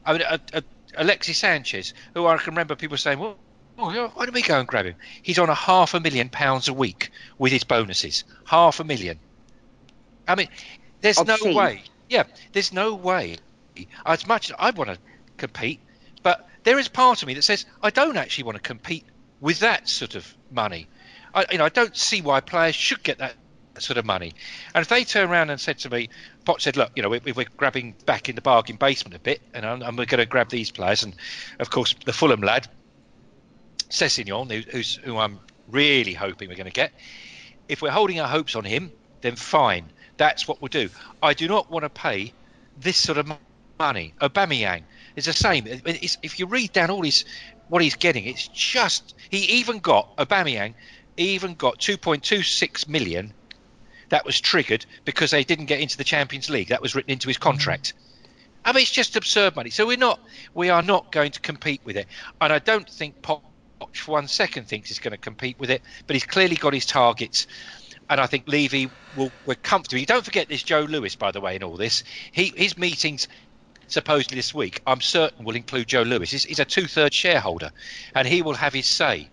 [0.05, 0.61] I mean, uh, uh,
[0.97, 3.37] Alexis Sanchez, who I can remember people saying, "Well,
[3.77, 4.95] Oh, why don't we go and grab him?
[5.23, 8.23] He's on a half a million pounds a week with his bonuses.
[8.45, 9.19] Half a million.
[10.29, 10.49] I mean,
[11.01, 11.51] there's Obscene.
[11.53, 11.83] no way.
[12.09, 13.39] Yeah, there's no way.
[14.07, 14.99] As much as I want to
[15.37, 15.81] compete,
[16.23, 19.05] but there is part of me that says I don't actually want to compete
[19.41, 20.87] with that sort of money.
[21.35, 23.35] I, you know, I don't see why players should get that
[23.79, 24.33] sort of money.
[24.75, 26.09] And if they turn around and said to me,
[26.45, 29.41] Pot said, look, you know, we, we're grabbing back in the bargain basement a bit,
[29.53, 31.15] and, I'm, and we're going to grab these players, and
[31.59, 32.69] of course the Fulham lad
[33.91, 36.93] Sessegnon, who, who I'm really hoping we're going to get.
[37.69, 39.87] If we're holding our hopes on him, then fine.
[40.17, 40.91] That's what we'll do.
[41.23, 42.33] I do not want to pay
[42.79, 43.33] this sort of
[43.79, 44.15] money.
[44.21, 44.83] Aubameyang
[45.17, 45.65] is the same.
[45.67, 47.25] It's, if you read down all his
[47.69, 50.75] what he's getting, it's just he even got Aubameyang
[51.17, 53.33] even got 2.26 million.
[54.15, 56.69] That was triggered because they didn't get into the Champions League.
[56.69, 57.95] That was written into his contract.
[58.65, 59.71] I mean, it's just absurd money.
[59.71, 60.21] So we're not,
[60.55, 62.07] we are not going to compete with it.
[62.41, 63.43] And I don't think Poch
[63.93, 66.87] for one second thinks he's going to compete with it, but he's clearly got his
[66.87, 67.49] targets.
[68.09, 69.99] And I think Levy will we're comfortable.
[69.99, 72.05] You don't forget this Joe Lewis, by the way, in all this.
[72.31, 73.27] He his meetings
[73.89, 76.31] supposedly this week, I'm certain will include Joe Lewis.
[76.31, 77.73] He's, he's a two-thirds shareholder,
[78.15, 79.29] and he will have his say.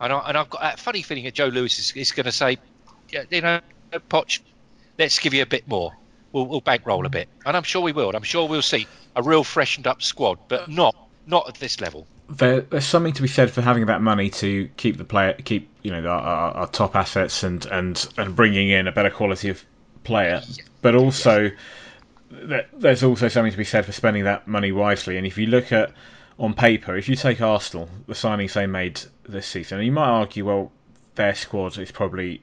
[0.00, 2.32] And, I, and I've got that funny feeling that Joe Lewis is, is going to
[2.32, 2.58] say,
[3.30, 3.60] you know,
[3.92, 4.40] Poch,
[4.98, 5.92] let's give you a bit more.
[6.32, 8.14] We'll, we'll bankroll a bit, and I'm sure we will.
[8.14, 10.94] I'm sure we'll see a real freshened up squad, but not
[11.26, 14.68] not at this level there, there's something to be said for having that money to
[14.76, 18.68] keep the player, keep you know our, our, our top assets and and and bringing
[18.70, 19.64] in a better quality of
[20.04, 20.42] player,
[20.82, 21.50] but also
[22.30, 25.16] there's also something to be said for spending that money wisely.
[25.16, 25.92] And if you look at
[26.38, 30.44] on paper, if you take Arsenal, the signings they made this season, you might argue,
[30.44, 30.72] well,
[31.14, 32.42] their squad is probably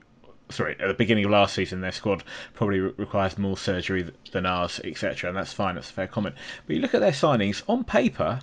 [0.49, 4.45] sorry, at the beginning of last season, their squad probably re- requires more surgery than
[4.45, 5.29] ours, etc.
[5.29, 6.35] And that's fine, that's a fair comment.
[6.67, 8.39] But you look at their signings on paper,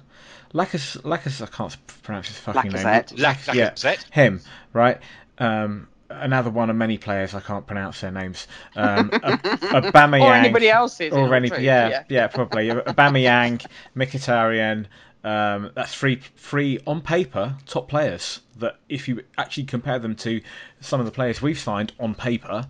[0.53, 3.13] Lacas, Lacas, I can't pronounce his fucking Lacazette.
[3.13, 3.21] name.
[3.23, 4.05] Lac- yeah, Lacazette.
[4.11, 4.41] him,
[4.73, 4.99] right?
[5.39, 8.49] Um, another one of many players I can't pronounce their names.
[8.75, 11.13] Um, Aubameyang, Or anybody else's.
[11.13, 13.65] or in any, truth, yeah, yeah, probably Aubameyang,
[13.97, 14.87] Mkhitaryan.
[15.23, 18.41] Um, that's three, three on paper top players.
[18.57, 20.41] That if you actually compare them to
[20.81, 22.67] some of the players we've signed on paper,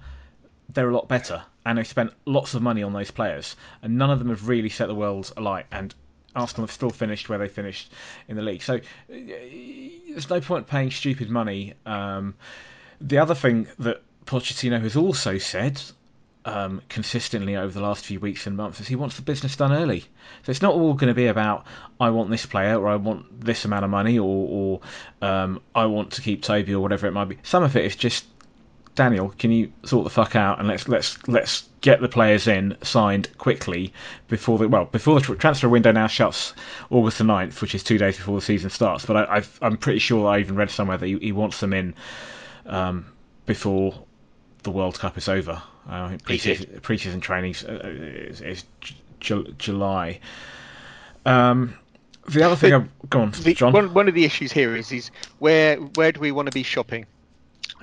[0.68, 4.10] they're a lot better, and they've spent lots of money on those players, and none
[4.10, 5.66] of them have really set the world alight.
[5.70, 5.94] And
[6.34, 7.92] Arsenal have still finished where they finished
[8.28, 8.62] in the league.
[8.62, 11.74] So uh, there's no point paying stupid money.
[11.86, 12.34] Um,
[13.00, 15.80] the other thing that Pochettino has also said
[16.44, 19.72] um, consistently over the last few weeks and months is he wants the business done
[19.72, 20.00] early.
[20.42, 21.66] So it's not all going to be about
[21.98, 24.80] I want this player or I want this amount of money or, or
[25.26, 27.38] um, I want to keep Toby or whatever it might be.
[27.42, 28.24] Some of it is just
[28.94, 32.76] Daniel, can you sort the fuck out and let's let's let's get the players in
[32.82, 33.92] signed quickly
[34.28, 36.54] before the well before the transfer window now shuts
[36.90, 39.06] August the 9th, which is two days before the season starts.
[39.06, 41.94] But I, am pretty sure I even read somewhere that he, he wants them in
[42.66, 43.06] um,
[43.46, 43.94] before
[44.64, 45.62] the World Cup is over.
[45.90, 48.64] I think pre-season, pre-season training uh, is, is
[49.18, 50.20] J- July.
[51.26, 51.74] Um,
[52.28, 53.72] the other thing, I've, go on, the, John.
[53.72, 56.62] One, one of the issues here is is where where do we want to be
[56.62, 57.06] shopping?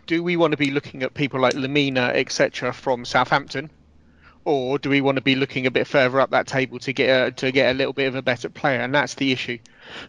[0.06, 3.70] Do we want to be looking at people like Lemina, etc., from Southampton,
[4.46, 7.28] or do we want to be looking a bit further up that table to get
[7.28, 8.80] a, to get a little bit of a better player?
[8.80, 9.58] And that's the issue.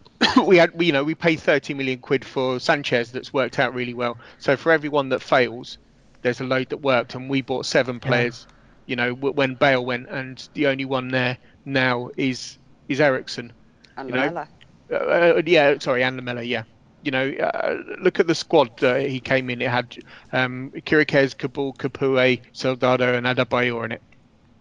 [0.45, 3.11] we had, you know, we paid 30 million quid for Sanchez.
[3.11, 4.17] That's worked out really well.
[4.37, 5.77] So for everyone that fails,
[6.21, 8.45] there's a load that worked, and we bought seven players.
[8.47, 8.55] Yeah.
[8.87, 13.53] You know, when Bale went, and the only one there now is is Eriksen.
[13.97, 14.47] And you Lamela.
[14.89, 14.97] Know?
[14.97, 16.41] Uh, uh, yeah, sorry, and Lamela.
[16.41, 16.63] Yeah.
[17.03, 19.61] You know, uh, look at the squad that he came in.
[19.61, 19.97] It had
[20.33, 24.01] um, Chiriches, Kaboul, Capoue, Soldado, and Adebayor in it.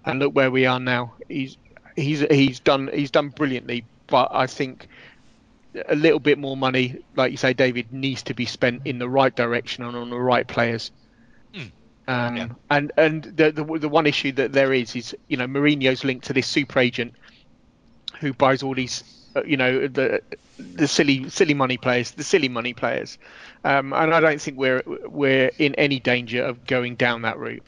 [0.04, 1.14] And look where we are now.
[1.28, 1.56] He's
[1.96, 3.84] he's he's done he's done brilliantly.
[4.06, 4.88] But I think
[5.88, 9.08] a little bit more money, like you say, David, needs to be spent in the
[9.08, 10.90] right direction and on the right players.
[12.08, 12.48] Um, yeah.
[12.70, 16.24] And and the, the the one issue that there is is you know Mourinho's linked
[16.26, 17.14] to this super agent
[18.20, 19.04] who buys all these
[19.36, 20.22] uh, you know the
[20.58, 23.18] the silly silly money players, the silly money players,
[23.64, 27.62] um, and I don't think we're we're in any danger of going down that route.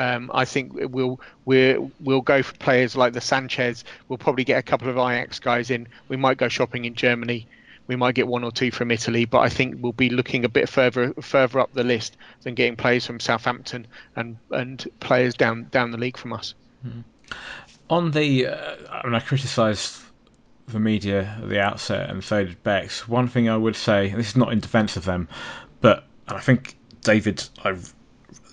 [0.00, 3.84] Um, I think we'll we'll we'll go for players like the Sanchez.
[4.08, 5.86] We'll probably get a couple of Ajax guys in.
[6.08, 7.46] We might go shopping in Germany
[7.86, 10.48] we might get one or two from Italy, but I think we'll be looking a
[10.48, 15.68] bit further further up the list than getting players from Southampton and and players down
[15.70, 16.54] down the league from us.
[16.86, 17.00] Mm-hmm.
[17.90, 20.00] On the, uh, I mean, I criticised
[20.68, 23.06] the media at the outset, and so did Bex.
[23.06, 25.28] One thing I would say, this is not in defence of them,
[25.82, 27.76] but I think David, I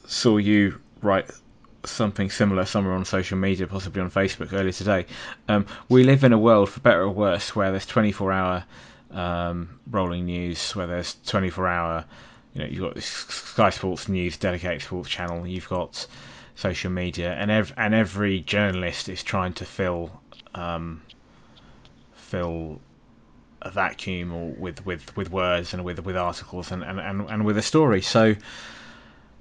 [0.06, 1.32] saw you write
[1.86, 5.06] something similar somewhere on social media, possibly on Facebook earlier today.
[5.48, 8.65] Um, we live in a world, for better or worse, where there's 24 hour
[9.12, 12.06] um, rolling news where there's 24 hour.
[12.54, 15.47] You know, you've got this Sky Sports News dedicated sports channel.
[15.47, 16.06] You've got
[16.56, 20.12] social media, and ev- and every journalist is trying to fill
[20.54, 21.02] um,
[22.13, 22.80] fill
[23.62, 27.45] a vacuum or with, with, with words and with with articles and, and, and, and
[27.45, 28.02] with a story.
[28.02, 28.36] So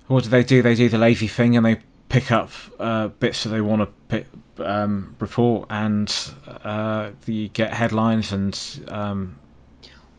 [0.06, 0.62] what do they do?
[0.62, 3.86] They do the lazy thing and they pick up uh, bits that they want to
[4.08, 4.26] pick,
[4.58, 6.12] um, report and
[6.46, 9.38] uh, you get headlines and um,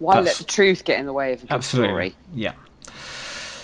[0.01, 2.09] why That's, let the truth get in the way of a good absolutely.
[2.09, 2.15] story?
[2.33, 2.53] Yeah.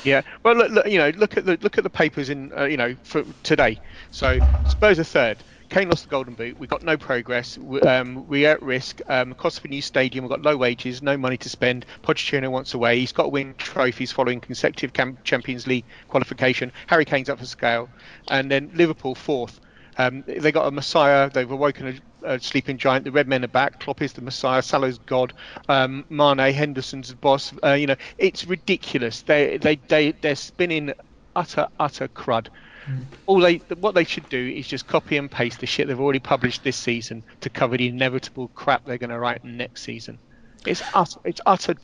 [0.03, 2.63] Yeah, well, look, look, you know, look at the look at the papers in uh,
[2.63, 3.79] you know for today.
[4.11, 5.37] So Spurs are third.
[5.69, 6.57] Kane lost the Golden Boot.
[6.57, 7.57] We've got no progress.
[7.57, 9.01] We, um, we're at risk.
[9.09, 10.23] Um, cost of a new stadium.
[10.23, 11.85] We've got low wages, no money to spend.
[12.03, 12.99] Pochettino wants away.
[12.99, 14.93] He's got to win trophies following consecutive
[15.25, 16.71] Champions League qualification.
[16.85, 17.89] Harry Kane's up for scale,
[18.29, 19.59] and then Liverpool fourth.
[19.97, 21.29] Um, they got a Messiah.
[21.29, 23.05] They've awoken a, a, sleeping giant.
[23.05, 23.79] The Red Men are back.
[23.79, 24.61] Klopp is the Messiah.
[24.61, 25.33] Salah's God.
[25.69, 27.53] Um, Mane, Henderson's boss.
[27.63, 29.21] Uh, you know, it's ridiculous.
[29.21, 30.93] They they they they're spinning
[31.35, 32.47] utter utter crud.
[32.87, 33.03] Mm.
[33.25, 36.19] All they what they should do is just copy and paste the shit they've already
[36.19, 40.17] published this season to cover the inevitable crap they're going to write next season.
[40.65, 41.75] It's utter it's utter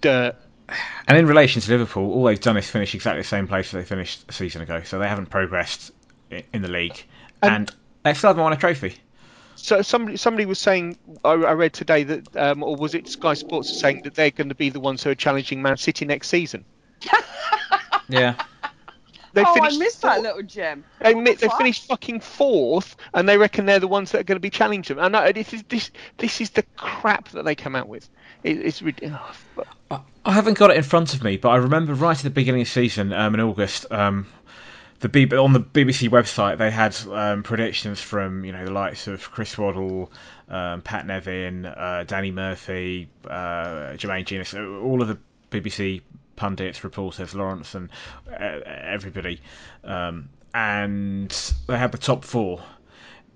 [0.00, 0.36] dirt.
[1.08, 3.82] And in relation to Liverpool, all they've done is finish exactly the same place they
[3.82, 4.82] finished a season ago.
[4.84, 5.90] So they haven't progressed
[6.30, 7.02] in the league
[7.42, 8.94] and, and they still haven't won a trophy.
[9.62, 13.34] So somebody somebody was saying I, I read today that um, or was it Sky
[13.34, 16.28] Sports saying that they're going to be the ones who are challenging Man City next
[16.28, 16.64] season?
[18.08, 18.42] yeah.
[19.32, 20.82] They oh, I missed that little gem.
[21.00, 24.36] They, the they finished fucking fourth, and they reckon they're the ones that are going
[24.36, 25.04] to be challenging them.
[25.04, 28.08] And know this is this this is the crap that they come out with.
[28.42, 29.20] It, it's ridiculous.
[29.90, 32.30] Oh, I haven't got it in front of me, but I remember right at the
[32.30, 33.86] beginning of the season um, in August.
[33.92, 34.26] Um,
[35.00, 39.06] the B- on the BBC website they had um, predictions from you know the likes
[39.06, 40.12] of Chris Waddle,
[40.48, 45.18] um, Pat Nevin, uh, Danny Murphy, uh, Jermaine Jenas, all of the
[45.50, 46.02] BBC
[46.36, 47.88] pundits, reporters, Lawrence, and
[48.30, 49.40] uh, everybody,
[49.84, 51.30] um, and
[51.66, 52.62] they had the top four.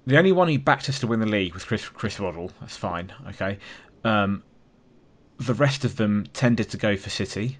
[0.06, 2.50] The only one who backed us to win the league was Chris Chris Waddle.
[2.60, 3.58] That's fine, okay.
[4.04, 4.42] Um,
[5.38, 7.58] the rest of them tended to go for City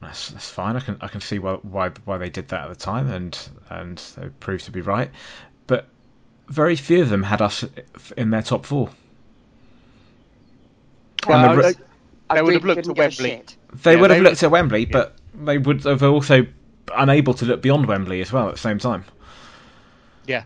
[0.00, 0.76] that's that's fine.
[0.76, 3.38] I can I can see why why why they did that at the time, and
[3.68, 5.10] and they proved to be right.
[5.66, 5.86] But
[6.48, 7.64] very few of them had us
[8.16, 8.90] in their top four.
[11.26, 11.80] Well, And the re- they-
[12.30, 13.42] I they would have looked couldn't at Wembley.
[13.82, 16.46] They Yeah, would have they- looked at Wembley, but they would have also
[16.96, 19.04] unable to look beyond Wembley as well at the same time.
[20.26, 20.44] Yeah.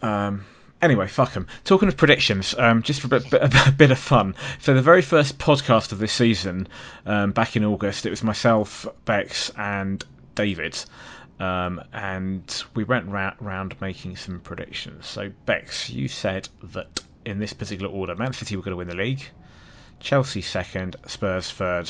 [0.00, 0.44] Um,
[0.82, 1.46] anyway, fuck them.
[1.64, 4.34] Talking of predictions, um, just for a bit, bit, a bit of fun.
[4.60, 6.68] So the very first podcast of this season,
[7.06, 10.04] um, back in August, it was myself, Bex, and
[10.34, 10.78] David.
[11.40, 15.06] Um, and we went ra- round making some predictions.
[15.06, 18.88] So, Bex, you said that in this particular order, Man City were going to win
[18.88, 19.24] the league,
[19.98, 21.88] Chelsea second, Spurs third,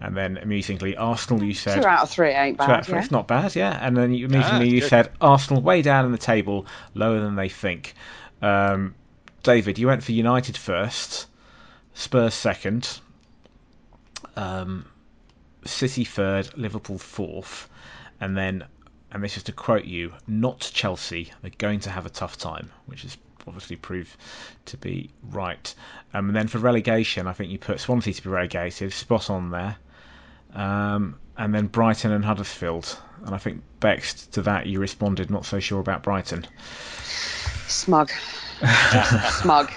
[0.00, 1.80] and then amusingly, Arsenal, you said.
[1.82, 2.68] Two out of three ain't So bad.
[2.68, 2.98] that's- Yeah.
[2.98, 3.78] It's not bad, yeah.
[3.80, 4.88] And then you, immediately Ah, you good.
[4.88, 7.94] said Arsenal way down in the table, lower than they think.
[8.42, 8.94] Um,
[9.42, 11.26] David, you went for United first,
[11.94, 13.00] Spurs second,
[14.36, 14.86] um,
[15.64, 17.68] City third, Liverpool fourth,
[18.20, 18.64] and then,
[19.10, 21.32] and this is to quote you, not Chelsea.
[21.42, 23.16] They're going to have a tough time, which is
[23.46, 24.14] obviously proved
[24.66, 25.74] to be right.
[26.14, 29.50] Um, and then for relegation, I think you put Swansea to be relegated, spot on
[29.50, 29.76] there.
[30.54, 32.98] Um, and then Brighton and Huddersfield.
[33.24, 36.46] And I think Bex to that you responded not so sure about Brighton.
[37.70, 38.10] Smug.
[39.30, 39.70] Smug.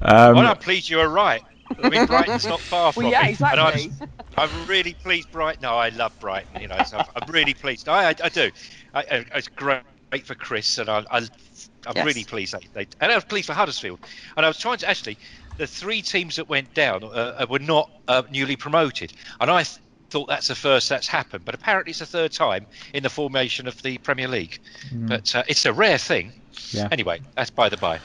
[0.00, 1.42] Um, well, I'm pleased you were right.
[1.82, 3.36] I mean, Brighton's not far from Well, yeah, me.
[3.40, 3.92] And I'm-
[4.36, 5.30] I'm really pleased.
[5.32, 5.62] Brighton.
[5.62, 6.62] No, I love Brighton.
[6.62, 7.88] You know, so I'm, I'm really pleased.
[7.88, 8.50] I, I, I do.
[8.94, 9.82] I, I, it's great
[10.24, 12.06] for Chris, and I, I, I'm Yes.
[12.06, 12.54] really pleased.
[12.54, 13.98] They, they, and I was pleased for Huddersfield.
[14.36, 15.18] And I was trying to actually,
[15.56, 19.64] the three teams that went down uh, uh, were not uh, newly promoted, and I
[19.64, 19.78] th-
[20.10, 21.44] thought that's the first that's happened.
[21.44, 24.58] But apparently, it's the third time in the formation of the Premier League.
[24.92, 26.32] But uh, it's a rare thing.
[26.70, 26.88] Yeah.
[26.90, 28.00] Anyway, that's by the by.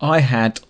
[0.00, 0.60] I had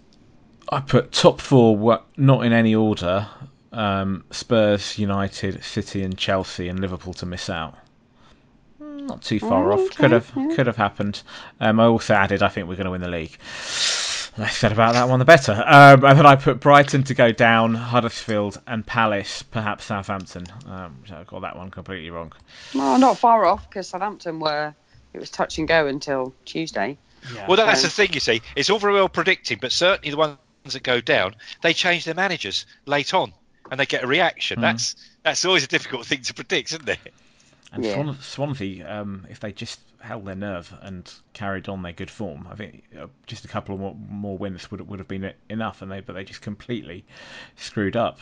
[0.71, 3.27] I put top four not in any order.
[3.73, 7.77] Um, Spurs, United, City, and Chelsea, and Liverpool to miss out.
[8.83, 9.91] Mm, Not too far off.
[9.91, 11.23] Could have could have happened.
[11.61, 13.37] Um, I also added I think we're going to win the league.
[14.39, 15.53] Less said about that one, the better.
[15.67, 20.47] Um, and then I put Brighton to go down, Huddersfield, and Palace, perhaps Southampton.
[20.69, 22.33] Um, so I got that one completely wrong.
[22.73, 24.75] Well, not far off because Southampton were.
[25.19, 26.97] It was touch and go until Tuesday.
[27.49, 28.41] Well, that's So- the thing, you see.
[28.55, 32.15] It's all very well predicting, but certainly the ones that go down, they change their
[32.15, 33.33] managers late on,
[33.71, 34.61] and they get a reaction.
[34.61, 34.95] That's
[35.25, 37.13] that's always a difficult thing to predict, isn't it?
[37.73, 37.95] And Yeah.
[37.95, 42.47] Swan- Swansea, um, if they just held their nerve and carried on their good form,
[42.51, 45.83] I think uh, just a couple of more, more wins would would have been enough.
[45.83, 47.05] And they but they just completely
[47.57, 48.21] screwed up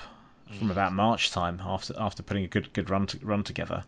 [0.59, 3.85] from about March time after after putting a good good run to, run together.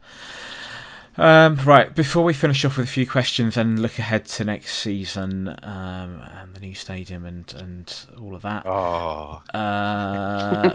[1.16, 4.78] Um, right, before we finish off with a few questions and look ahead to next
[4.78, 10.74] season um, and the new stadium and, and all of that, Oh, uh,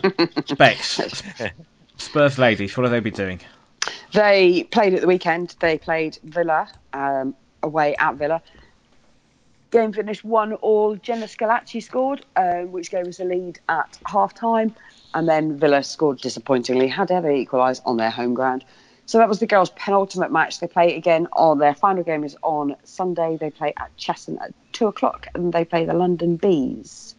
[0.58, 1.00] Bex,
[1.98, 3.40] Spurs ladies, what will they be doing?
[4.14, 5.56] They played at the weekend.
[5.60, 8.42] They played Villa um, away at Villa.
[9.72, 10.96] Game finished one all.
[10.96, 14.76] Jenna Schillaci scored, um, which gave us a lead at half time.
[15.16, 16.88] And then Villa scored disappointingly.
[16.88, 18.64] Had dare they equalise on their home ground?
[19.14, 20.60] So that was the girls' penultimate match.
[20.60, 23.38] They play again on their final game is on Sunday.
[23.40, 27.14] They play at Cheshunt at two o'clock, and they play the London Bees.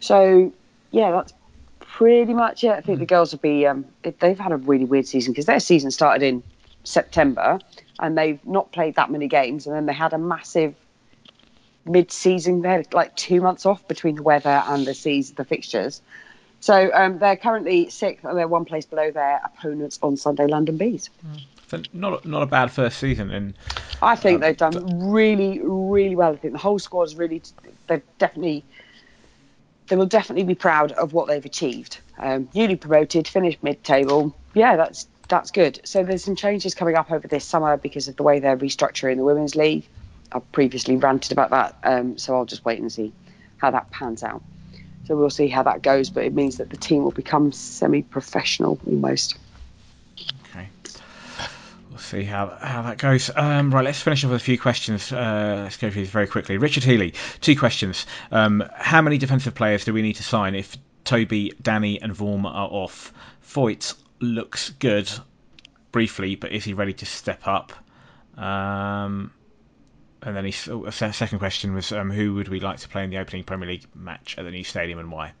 [0.00, 0.50] So
[0.92, 1.34] yeah, that's
[1.78, 2.70] pretty much it.
[2.70, 3.66] I think the girls will be.
[3.66, 6.42] Um, they've had a really weird season because their season started in
[6.84, 7.58] September,
[8.00, 10.74] and they've not played that many games, and then they had a massive
[11.84, 12.62] mid-season.
[12.62, 16.00] They had like two months off between the weather and the season, the fixtures.
[16.66, 20.76] So um, they're currently sixth, and they're one place below their opponents on Sunday, London
[20.76, 21.10] Bees.
[21.68, 23.54] So not not a bad first season in
[24.02, 26.32] I think Um, they've done really, really well.
[26.32, 27.40] I think the whole squad's really,
[27.86, 28.64] they've definitely,
[29.86, 32.00] they will definitely be proud of what they've achieved.
[32.18, 34.34] Um, newly promoted, finished mid-table.
[34.54, 35.80] Yeah, that's that's good.
[35.84, 39.18] So there's some changes coming up over this summer because of the way they're restructuring
[39.18, 39.86] the women's league.
[40.32, 43.12] I've previously ranted about that, um, so I'll just wait and see
[43.58, 44.42] how that pans out.
[45.06, 48.80] So we'll see how that goes, but it means that the team will become semi-professional
[48.86, 49.38] almost.
[50.50, 50.68] Okay.
[51.90, 53.30] We'll see how how that goes.
[53.34, 55.12] Um, right, let's finish off with a few questions.
[55.12, 56.58] Uh, let's go through these very quickly.
[56.58, 58.04] Richard Healy, two questions.
[58.32, 62.44] Um, how many defensive players do we need to sign if Toby, Danny, and Vorm
[62.44, 63.12] are off?
[63.42, 65.08] Foyth looks good
[65.92, 67.72] briefly, but is he ready to step up?
[68.36, 69.32] Um,
[70.26, 72.88] and then his oh, a se- second question was um, who would we like to
[72.88, 75.32] play in the opening Premier League match at the new stadium and why?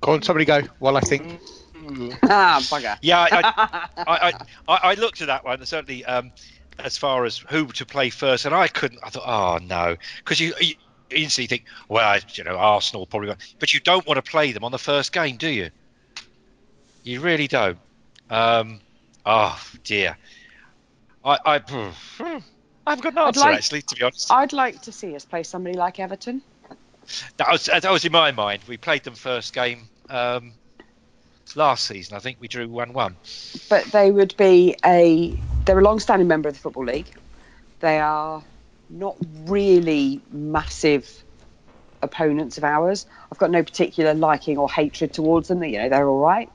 [0.00, 1.40] Go on, somebody go while I think.
[2.22, 2.96] ah, bugger.
[3.02, 3.26] yeah.
[3.32, 4.32] I, I, I,
[4.68, 6.30] I, I looked at that one certainly um,
[6.78, 9.00] as far as who to play first, and I couldn't.
[9.02, 10.76] I thought, oh no, because you, you
[11.10, 13.54] instantly think, well, you know, Arsenal probably, won't.
[13.58, 15.70] but you don't want to play them on the first game, do you?
[17.02, 17.78] You really don't.
[18.30, 18.78] Um,
[19.26, 20.16] oh dear.
[21.24, 21.54] I, I,
[22.86, 24.32] I've got an I'd answer like- actually, to be honest.
[24.32, 26.42] I'd like to see us play somebody like Everton.
[27.36, 28.62] that was that was in my mind.
[28.68, 30.52] We played them first game um,
[31.54, 32.16] last season.
[32.16, 33.16] I think we drew one-one.
[33.68, 37.10] but they would be a they're a long-standing member of the football league.
[37.80, 38.42] They are
[38.90, 39.16] not
[39.46, 41.24] really massive
[42.02, 43.06] opponents of ours.
[43.30, 45.62] I've got no particular liking or hatred towards them.
[45.62, 46.50] You know, they're all right.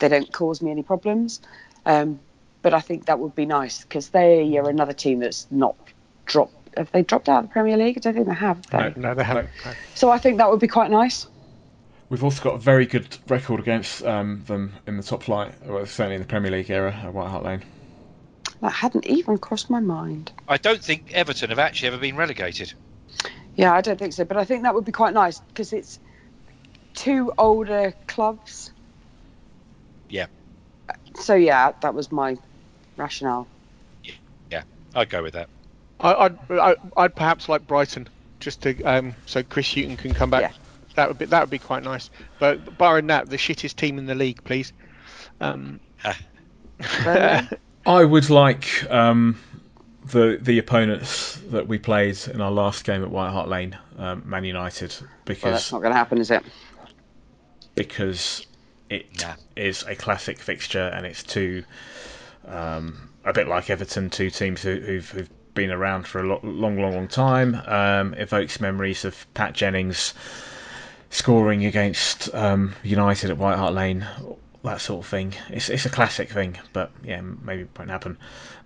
[0.00, 1.40] They don't cause me any problems.
[1.86, 2.20] Um,
[2.62, 5.76] but I think that would be nice because they are another team that's not
[6.24, 6.54] dropped.
[6.76, 7.96] Have they dropped out of the Premier League?
[7.96, 8.64] I don't think they have.
[8.70, 9.00] have they?
[9.00, 9.48] No, they haven't.
[9.94, 11.26] So I think that would be quite nice.
[12.08, 15.84] We've also got a very good record against um, them in the top flight, well,
[15.86, 17.64] certainly in the Premier League era at White Hart Lane.
[18.60, 20.32] That hadn't even crossed my mind.
[20.48, 22.72] I don't think Everton have actually ever been relegated.
[23.56, 25.98] Yeah, I don't think so, but I think that would be quite nice because it's
[26.94, 28.70] two older clubs.
[30.08, 30.26] Yeah.
[31.14, 32.36] So yeah, that was my
[32.96, 33.46] rationale.
[34.50, 34.62] Yeah,
[34.94, 35.48] I'd go with that.
[36.00, 38.08] I, I'd, I, I'd perhaps like Brighton
[38.40, 40.42] just to um, so Chris Hughton can come back.
[40.42, 40.52] Yeah.
[40.94, 42.10] That would be that would be quite nice.
[42.38, 44.72] But barring that, the shittest team in the league, please.
[45.40, 45.80] Um,
[46.80, 47.48] I
[47.86, 49.38] would like um,
[50.06, 54.22] the the opponents that we played in our last game at White Hart Lane, um,
[54.24, 56.42] Man United, well, because that's not going to happen, is it?
[57.76, 58.46] because
[58.90, 59.06] it
[59.56, 59.92] is Nah.
[59.92, 61.64] a classic fixture and it's two
[62.46, 66.40] um, a bit like Everton, two teams who, who've, who've been around for a lo-
[66.42, 67.60] long, long, long time.
[67.66, 70.14] Um, evokes memories of Pat Jennings
[71.10, 74.06] scoring against um, United at White Hart Lane,
[74.62, 75.34] that sort of thing.
[75.48, 78.18] It's it's a classic thing, but yeah, maybe it won't happen.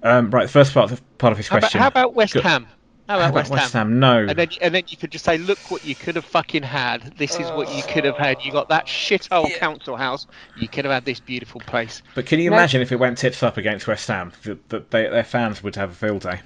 [0.03, 1.81] Um, right, the first part of, part of his how, about, question.
[1.81, 2.67] how about West Ham?
[3.11, 3.89] Oh, How How about, about West, West Ham?
[3.91, 3.99] Ham?
[3.99, 4.19] No.
[4.29, 7.03] And then, and then you could just say, look what you could have fucking had.
[7.17, 8.45] This is what you could have had.
[8.45, 10.29] You got that shithole council house.
[10.57, 12.03] You could have had this beautiful place.
[12.15, 12.57] But can you No.
[12.57, 14.33] imagine if it went tits up against West Ham?
[14.45, 16.41] That, that their fans would have a field day.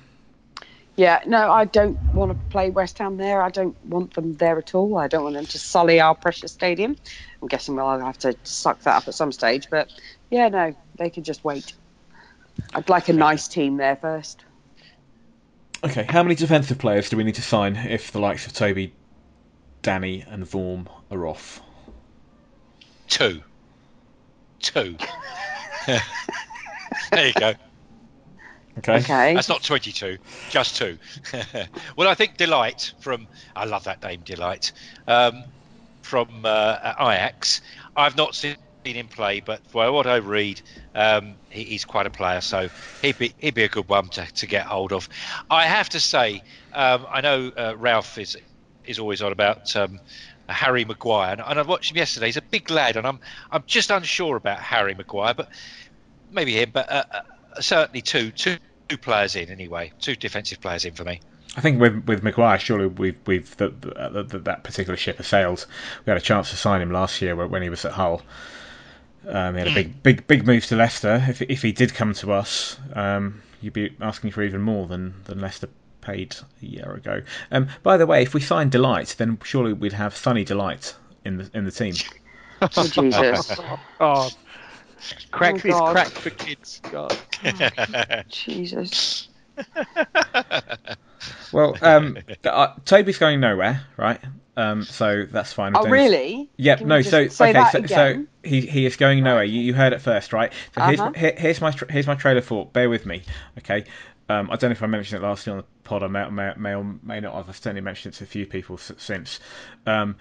[0.96, 3.42] Yeah, no, I don't want to play West Ham there.
[3.42, 4.96] I don't want them there at all.
[4.96, 6.96] I don't want them to sully our precious stadium.
[7.42, 9.90] I'm guessing we'll have to suck that up at some stage, but
[10.30, 11.74] yeah, no, they could just wait.
[12.72, 14.44] I'd like a nice team there first.
[15.84, 18.94] Okay, how many defensive players do we need to sign if the likes of Toby,
[19.82, 21.60] Danny, and Vorm are off?
[23.06, 23.42] Two.
[24.60, 24.96] Two.
[25.86, 27.52] there you go.
[28.78, 28.96] Okay.
[28.96, 29.34] Okay.
[29.34, 30.16] That's not 22,
[30.48, 30.96] just two.
[31.96, 34.72] well, I think Delight from, I love that name, Delight,
[35.06, 35.44] um,
[36.00, 37.60] from uh, Ajax.
[37.94, 38.56] I've not seen
[38.92, 40.60] him play, but for what I read,
[40.94, 42.68] um, he, he's quite a player, so
[43.02, 45.08] he'd be he'd be a good one to, to get hold of.
[45.50, 48.36] I have to say, um, I know uh, Ralph is
[48.84, 49.98] is always on about um,
[50.48, 52.26] Harry Maguire, and, and I watched him yesterday.
[52.26, 53.20] He's a big lad, and I'm
[53.50, 55.48] I'm just unsure about Harry Maguire, but
[56.30, 58.58] maybe him, but uh, uh, certainly two two
[58.88, 61.20] two players in anyway, two defensive players in for me.
[61.56, 65.26] I think with with Maguire, surely we've we've the, the, the, that particular ship has
[65.26, 65.66] sailed.
[66.04, 68.22] We had a chance to sign him last year when he was at Hull.
[69.28, 71.24] Um, he had a big big big move to Leicester.
[71.28, 75.14] If if he did come to us, um, you'd be asking for even more than
[75.24, 75.68] than Leicester
[76.00, 77.22] paid a year ago.
[77.50, 80.94] Um, by the way, if we signed Delight, then surely we'd have Sunny Delight
[81.24, 81.94] in the in the team.
[82.76, 83.58] Oh, Jesus.
[84.00, 84.30] Oh,
[85.32, 86.80] crack Oh, this crack for kids.
[86.90, 87.14] God.
[88.28, 89.28] Jesus.
[91.52, 94.20] Well, um, uh, Toby's going nowhere, right?
[94.56, 95.72] Um, so that's fine.
[95.76, 96.48] Oh, really?
[96.56, 96.78] Yep.
[96.78, 97.02] Can No.
[97.02, 97.64] So okay.
[97.72, 99.44] So, so he he is going nowhere.
[99.44, 100.52] You, you heard it first, right?
[100.74, 101.10] So Uh-huh.
[101.12, 102.72] here's here, here's my tra- here's my trailer thought.
[102.72, 103.22] Bear with me,
[103.58, 103.84] okay?
[104.28, 106.02] Um, I don't know if I mentioned it last year on the pod.
[106.02, 107.48] I may may, may or may not have.
[107.48, 109.40] I've certainly mentioned it to a few people since.
[109.86, 110.16] Um,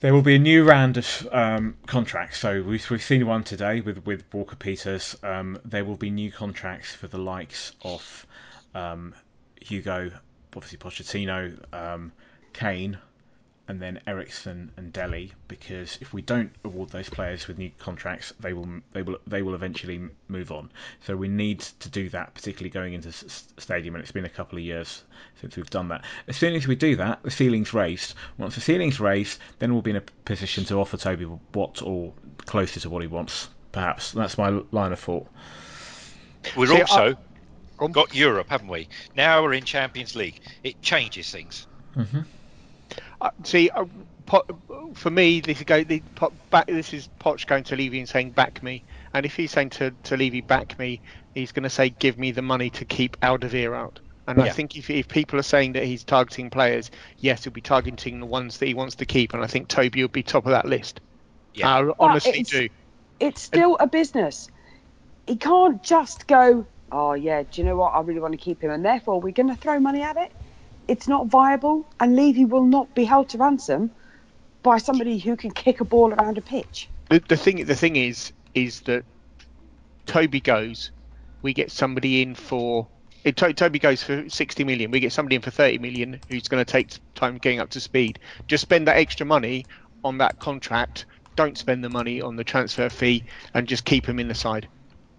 [0.00, 2.38] there will be a new round of um, contracts.
[2.38, 5.16] So we've, we've seen one today with, with Walker Peters.
[5.22, 8.26] Um, there will be new contracts for the likes of
[8.74, 9.14] um,
[9.62, 10.10] Hugo,
[10.54, 12.12] obviously Pochettino, um,
[12.52, 12.98] Kane,
[13.66, 15.32] and then Eriksen and Dele.
[15.48, 19.42] Because if we don't award those players with new contracts, they will they will they
[19.42, 20.70] will eventually move on.
[21.06, 23.94] So we need to do that, particularly going into s- s- stadium.
[23.94, 25.02] And it's been a couple of years
[25.40, 26.04] since we've done that.
[26.28, 28.14] As soon as we do that, the ceiling's raised.
[28.38, 32.12] Once the ceiling's raised, then we'll be in a position to offer Toby what or
[32.46, 33.48] closer to what he wants.
[33.72, 35.26] Perhaps that's my line of thought.
[36.56, 37.14] We've See, also
[37.76, 37.92] Go on.
[37.92, 38.88] got Europe, haven't we?
[39.16, 40.40] Now we're in Champions League.
[40.62, 41.66] It changes things.
[41.96, 42.04] Uh,
[43.42, 43.84] see, uh,
[44.26, 44.46] po-
[44.94, 45.84] for me, this is go.
[45.84, 48.84] The, po- back, this is Poch going to Levy and saying back me.
[49.12, 51.00] And if he's saying to, to Levy back me,
[51.34, 54.00] he's going to say give me the money to keep Alderweireld out.
[54.26, 57.60] And I think if, if people are saying that he's targeting players, yes, he'll be
[57.60, 59.34] targeting the ones that he wants to keep.
[59.34, 61.00] And I think Toby will be top of that list.
[61.52, 61.68] Yeah.
[61.68, 62.68] I honestly it's- do.
[63.20, 64.48] It's still a business.
[65.26, 67.94] He can't just go, oh, yeah, do you know what?
[67.94, 70.32] I really want to keep him, and therefore we're going to throw money at it.
[70.88, 73.90] It's not viable, and Levy will not be held to ransom
[74.62, 76.88] by somebody who can kick a ball around a pitch.
[77.10, 79.04] The, the thing the thing is is that
[80.06, 80.90] Toby goes,
[81.42, 82.88] we get somebody in for.
[83.24, 84.90] If to- Toby goes for 60 million.
[84.90, 87.80] We get somebody in for 30 million who's going to take time getting up to
[87.80, 88.18] speed.
[88.46, 89.64] Just spend that extra money
[90.04, 91.06] on that contract.
[91.34, 93.24] Don't spend the money on the transfer fee
[93.54, 94.68] and just keep him in the side.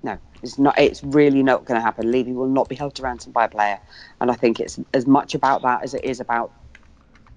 [0.05, 0.77] No, it's not.
[0.77, 2.11] It's really not going to happen.
[2.11, 3.79] Levy will not be held to ransom by a player,
[4.21, 6.53] and I think it's as much about that as it is about.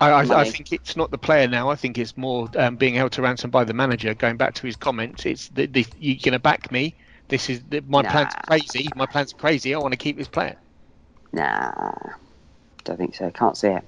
[0.00, 1.70] I, I, I think it's not the player now.
[1.70, 4.14] I think it's more um, being held to ransom by the manager.
[4.14, 6.96] Going back to his comments, it's the, the, you're going to back me.
[7.30, 8.42] This is the, my plan's Nah.
[8.46, 8.92] crazy.
[8.94, 9.74] My plan's crazy.
[9.74, 10.58] I want to keep this player.
[11.32, 11.94] Nah,
[12.84, 13.30] don't think so.
[13.30, 13.84] Can't see it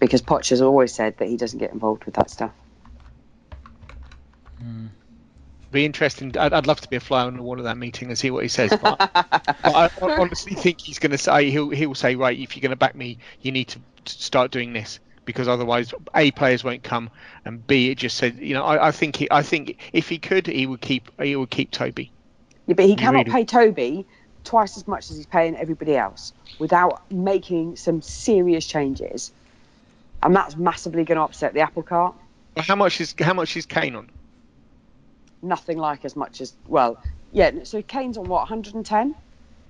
[0.00, 2.52] because Poch has always said that he doesn't get involved with that stuff.
[5.72, 6.36] Be interesting.
[6.36, 8.30] I'd, I'd love to be a fly on the wall of that meeting and see
[8.30, 8.70] what he says.
[8.70, 12.36] But, but I honestly think he's going to say he'll he'll say right.
[12.36, 16.32] If you're going to back me, you need to start doing this because otherwise, a
[16.32, 17.10] players won't come,
[17.44, 20.18] and b it just said you know I, I think he I think if he
[20.18, 22.10] could he would keep he would keep Toby.
[22.66, 24.06] Yeah, but he cannot really- pay Toby
[24.42, 29.30] twice as much as he's paying everybody else without making some serious changes,
[30.22, 32.14] and that's massively going to upset the apple cart.
[32.56, 34.10] Well, How much is how much is Kane on?
[35.42, 37.00] Nothing like as much as well.
[37.32, 39.14] Yeah, so Kane's on what 110,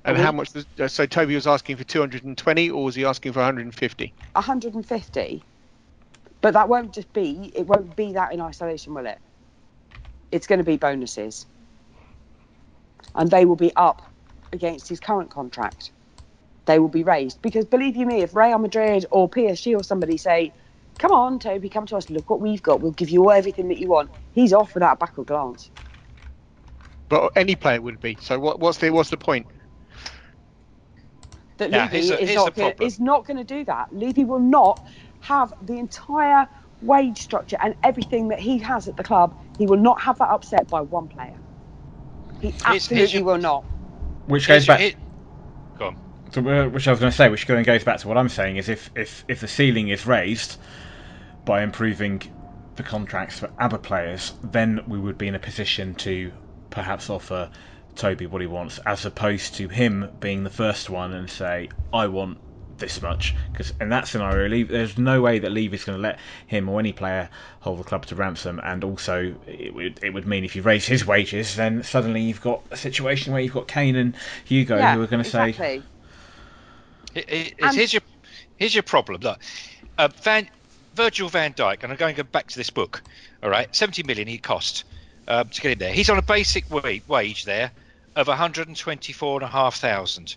[0.05, 0.51] And how much?
[0.79, 4.15] Uh, so Toby was asking for 220, or was he asking for 150?
[4.33, 5.45] 150.
[6.41, 7.53] But that won't just be.
[7.55, 9.19] It won't be that in isolation, will it?
[10.33, 11.47] It's going to be bonuses,
[13.15, 14.03] and they will be up
[14.53, 15.93] against his current contract.
[16.67, 20.17] They will be raised because believe you me, if Real Madrid or PSG or somebody
[20.17, 20.53] say,
[21.01, 22.11] "Come on, Toby, come to us.
[22.11, 22.81] Look what we've got.
[22.81, 25.71] We'll give you everything that you want," he's off without a backward glance.
[27.09, 28.19] But any player would be.
[28.21, 29.47] So what, what's the what's the point?
[31.57, 33.89] that Yeah, Levy here's the- is not gonna, is not going to do that.
[33.93, 34.87] Levy will not
[35.21, 36.47] have the entire
[36.83, 39.35] wage structure and everything that he has at the club.
[39.59, 41.39] He will not have that upset by one player.
[42.41, 43.65] He here's absolutely your- will not.
[44.27, 44.81] Which goes back.
[44.81, 44.93] here-
[45.79, 45.97] Go on.
[46.31, 48.29] So, uh, which I was going to say, which going goes back to what I'm
[48.29, 50.57] saying is if, if, if the ceiling is raised
[51.45, 52.23] by improving
[52.77, 56.33] the contracts for ABBA players, then we would be in a position to
[56.71, 57.51] perhaps offer
[57.97, 62.07] Toby what he wants, as opposed to him being the first one and say, I
[62.07, 62.39] want
[62.79, 63.35] this much.
[63.53, 66.81] Because in that scenario, Le- there's no way that Levy's going to let him or
[66.81, 67.29] any player
[67.61, 68.61] hold the club to ransom.
[68.65, 72.41] And also, it would, it would mean if you raise his wages, then suddenly you've
[72.41, 74.17] got a situation where you've got Kane and
[74.47, 75.83] Hugo yeah, who are going to say, exactly.
[77.13, 78.03] Here- here- And- here's your
[78.57, 79.21] here's your problem.
[79.21, 79.41] Look,
[79.99, 80.49] uh, Van
[80.95, 83.03] Virgil Van Dijk, and I'm going to go back to this book.
[83.43, 84.85] All right, 70 million he cost
[85.29, 85.93] um, to get him there.
[85.93, 87.73] He's on a basic wage there
[88.17, 90.35] of 124,500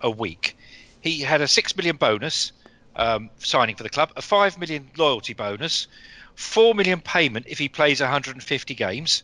[0.00, 0.56] a week.
[1.00, 2.52] He had a six million bonus
[2.96, 5.86] um, signing for the club, a five million loyalty bonus,
[6.34, 9.22] four million payment if he plays 150 games,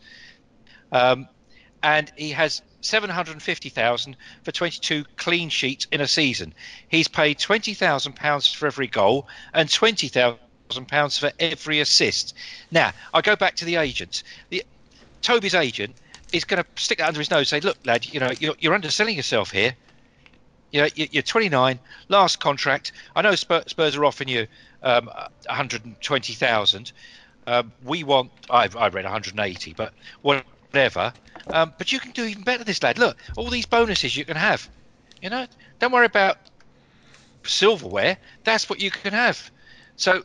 [0.93, 1.29] um,
[1.83, 6.55] and he has 750,000 for 22 clean sheets in a season.
[6.89, 10.39] He's paid 20,000 pounds for every goal and 20,000
[10.83, 12.35] pounds for every assist.
[12.71, 14.25] Now, I go back to the agents.
[14.51, 14.63] The
[15.23, 15.95] Toby's agent
[16.33, 18.55] is going to stick that under his nose and say, "Look, lad, you know, you're,
[18.59, 19.77] you're underselling yourself here.
[20.73, 22.93] You know, you- you're 29, last contract.
[23.15, 24.47] I know Spurs, Spurs are offering you
[24.83, 25.09] um,
[25.47, 26.93] 120,000.
[27.47, 31.13] Um, we want, I've, I read 180, but whatever.
[31.53, 32.99] Um, but you can do even better, this lad.
[32.99, 34.69] Look, all these bonuses you can have.
[35.21, 35.47] You know,
[35.79, 36.39] don't worry about
[37.45, 38.19] silverware.
[38.45, 39.51] That's what you can have.
[39.97, 40.25] So,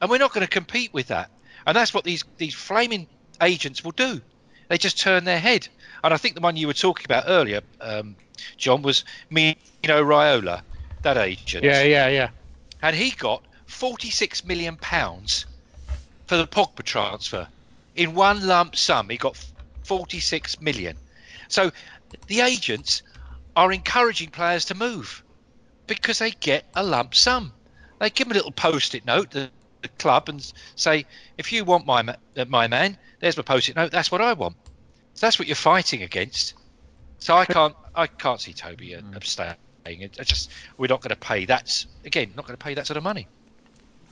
[0.00, 1.30] and we're not going to compete with that.
[1.66, 3.06] And that's what these these flaming
[3.40, 4.20] agents will do.
[4.68, 5.68] They just turn their head.
[6.02, 8.16] And I think the one you were talking about earlier, um,
[8.56, 9.54] John, was Mino
[9.86, 10.62] Raiola,
[11.02, 11.64] that agent.
[11.64, 12.30] Yeah, yeah, yeah.
[12.82, 15.46] And he got 46 million pounds
[16.26, 17.48] for the Pogba transfer.
[17.94, 19.36] In one lump sum, he got
[19.84, 20.96] 46 million.
[21.48, 21.70] So
[22.26, 23.02] the agents
[23.54, 25.22] are encouraging players to move
[25.86, 27.52] because they get a lump sum.
[27.98, 29.50] They give them a little post-it note, the,
[29.86, 31.06] the club, and say,
[31.38, 33.90] if you want my ma- uh, my man, there's my post-it note.
[33.90, 34.56] That's what I want.
[35.14, 36.54] So that's what you're fighting against.
[37.18, 39.56] So I can't I can't see Toby uh, abstaining.
[39.86, 42.32] It's just we're not going to pay that again.
[42.36, 43.26] Not going to pay that sort of money.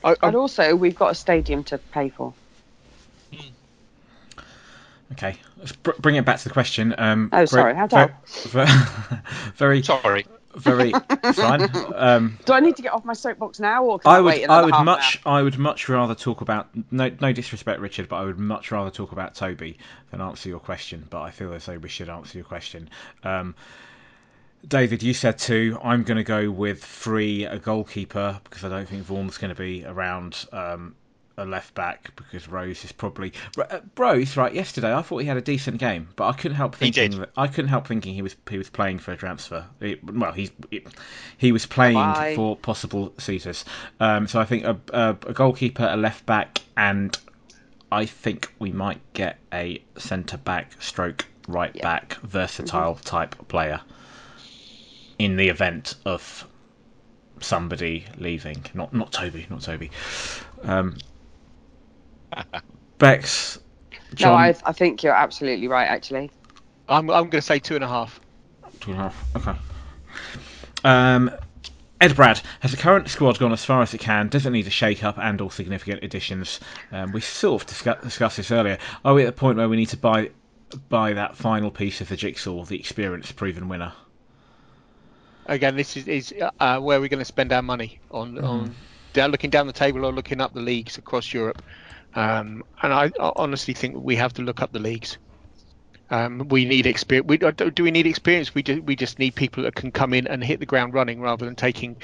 [0.03, 2.33] I, I, And also, we've got a stadium to pay for.
[5.11, 6.95] Okay, let's br- bring it back to the question.
[6.97, 8.27] Um, Oh, sorry, how's that?
[8.27, 8.69] Very,
[9.55, 10.25] very, Sorry.
[10.55, 10.91] very
[11.33, 11.69] fine.
[11.95, 14.27] Um, Do I need to get off my soapbox now, or can I I, would,
[14.27, 15.37] wait I would much, hour?
[15.37, 18.89] I would much rather talk about no, no disrespect, Richard, but I would much rather
[18.89, 19.77] talk about Toby
[20.11, 21.05] than answer your question.
[21.09, 22.89] But I feel as though we should answer your question.
[23.23, 23.55] Um,
[24.67, 25.77] David, you said two.
[25.83, 29.59] I'm going to go with three, a goalkeeper, because I don't think Vorm's going to
[29.61, 30.95] be around um,
[31.37, 33.33] a left back, because Rose is probably.
[33.57, 34.53] Uh, Rose, right?
[34.53, 37.29] Yesterday, I thought he had a decent game, but I couldn't help He thinking that
[37.35, 39.65] I couldn't help thinking he was he was playing for a transfer.
[39.79, 40.85] He- well, he's he,
[41.37, 42.33] he was playing Bye.
[42.35, 43.65] for possible suitors.
[43.99, 47.17] Um, so I think a, a, a goalkeeper, a left back, and
[47.91, 51.83] I think we might get a centre back, stroke right Yeah.
[51.83, 53.81] back, versatile type player
[55.19, 56.47] in the event of
[57.41, 58.65] somebody leaving.
[58.73, 59.91] Not not Toby, not Toby.
[60.63, 60.97] Um,
[62.97, 63.59] Bex,
[64.13, 65.87] John, No, I, I think you're absolutely right.
[65.87, 66.31] Actually,
[66.87, 68.19] I'm I'm going to say two and a half.
[68.79, 69.35] two and a half.
[69.35, 69.59] Okay.
[70.83, 71.31] Um,
[72.01, 74.27] Ed Brad, has the current squad gone as far as it can?
[74.27, 76.59] Does it need a shake-up and or significant additions?
[76.91, 78.77] Um, we sort of discuss, discussed this earlier.
[79.03, 80.29] Are we at the point where we need to buy
[80.89, 83.93] buy that final piece of the jigsaw, the experienced proven winner?
[85.47, 88.75] Again, this is, is uh, where we're going to spend our money on on
[89.13, 91.61] down, looking down the table or looking up the leagues across Europe.
[92.15, 95.17] Um, and I, I honestly think we have to look up the leagues.
[96.09, 97.27] Um, we need experience.
[97.27, 98.53] We, do do we need experience?
[98.53, 101.19] We do, we just need people that can come in and hit the ground running
[101.19, 101.97] rather than taking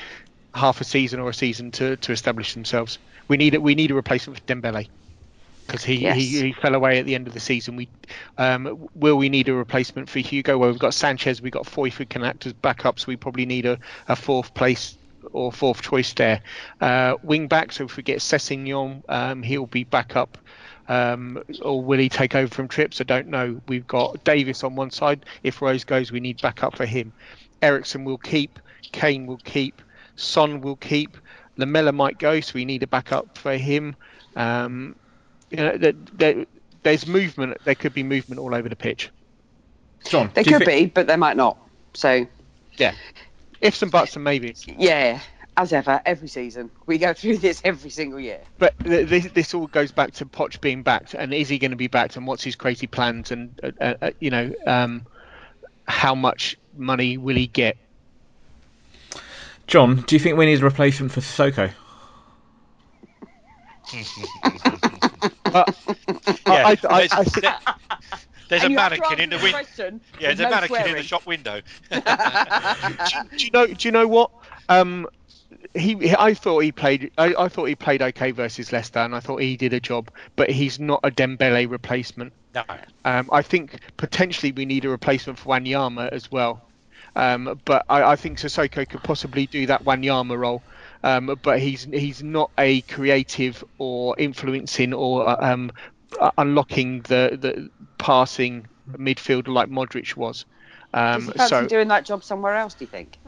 [0.53, 2.97] half a season or a season to, to establish themselves.
[3.27, 4.89] We need a, we need a replacement for Dembele
[5.67, 6.17] because he, Yes.
[6.17, 7.75] he he fell away at the end of the season.
[7.75, 7.87] We
[8.37, 10.57] um, will we need a replacement for Hugo?
[10.57, 13.07] Well, we've got Sanchez, we've got Foyth who can act as backups.
[13.07, 14.97] We probably need a, a fourth place
[15.33, 16.41] or fourth choice there.
[16.79, 20.37] Uh, wing back, so if we get Sessegnon, um, he'll be back up.
[20.87, 22.99] Um, or will he take over from Trips?
[22.99, 23.61] I don't know.
[23.67, 25.25] We've got Davies on one side.
[25.43, 27.13] If Rose goes, we need backup for him.
[27.61, 28.59] Eriksen will keep.
[28.91, 29.81] Kane will keep.
[30.15, 31.17] Son will keep.
[31.57, 33.95] Lamela might go, so we need a backup for him.
[34.35, 34.95] Um,
[35.49, 36.45] you know, there, there,
[36.83, 37.57] there's movement.
[37.63, 39.09] There could be movement all over the pitch.
[40.05, 41.57] John, they could thi- be, but they might not.
[41.93, 42.25] So
[42.77, 42.93] Yeah,
[43.61, 44.65] ifs and buts and maybes.
[44.67, 45.19] yeah,
[45.57, 48.39] as ever, every season we go through this every single year.
[48.57, 51.77] But this, this all goes back to Poch being backed, and is he going to
[51.77, 55.05] be backed, and what's his crazy plans, and uh, uh, uh, you know, um,
[55.87, 57.77] how much money will he get?
[59.67, 61.71] John, do you think we need a replacement for Sissoko?
[65.53, 65.63] Uh,
[66.47, 67.59] Yeah, I, I, I, I think, there-
[68.51, 69.99] there's a And you have to mannequin in the window.
[70.19, 71.61] Yeah, with there's a no mannequin in the shop window.
[73.37, 73.67] do you know?
[73.67, 74.31] Do you know what?
[74.67, 75.07] Um,
[75.73, 77.11] he, he- I thought he played.
[77.17, 80.11] I, I thought he played okay versus Leicester, and I thought he did a job.
[80.35, 82.33] But he's not a Dembele replacement.
[82.53, 82.65] No.
[83.05, 86.61] Um, I think potentially we need a replacement for Wanyama as well.
[87.15, 90.61] Um, but I, I think Sissoko could possibly do that Wanyama role.
[91.05, 95.71] Um, but he's he's not a creative or influencing or uh, um,
[96.19, 97.69] uh, unlocking the, the
[98.01, 100.45] passing midfielder like Modric was.
[101.11, 102.75] Does Um, he fancy so doing that job somewhere else?
[102.75, 103.19] Do you think?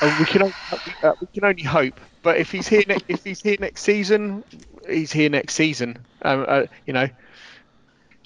[0.00, 0.54] uh, we can only,
[1.02, 2.00] uh, we can only hope.
[2.22, 4.44] But if he's here ne- if he's here next season,
[4.88, 6.06] he's here next season.
[6.22, 7.08] Um, uh, you know,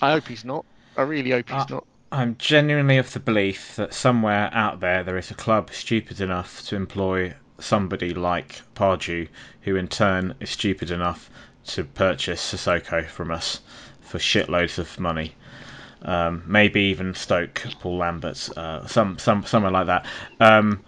[0.00, 0.64] I hope he's not.
[0.96, 1.86] I really hope he's Uh, not.
[2.12, 6.62] I'm genuinely of the belief that somewhere out there there is a club stupid enough
[6.66, 9.28] to employ somebody like Pardew,
[9.62, 11.30] who in turn is stupid enough
[11.68, 13.60] to purchase Sissoko from us
[14.12, 15.34] for shitloads of money.
[16.02, 20.06] Um, maybe even Stoke, Paul Lambert, uh, some some somewhere like that.
[20.40, 20.82] Um,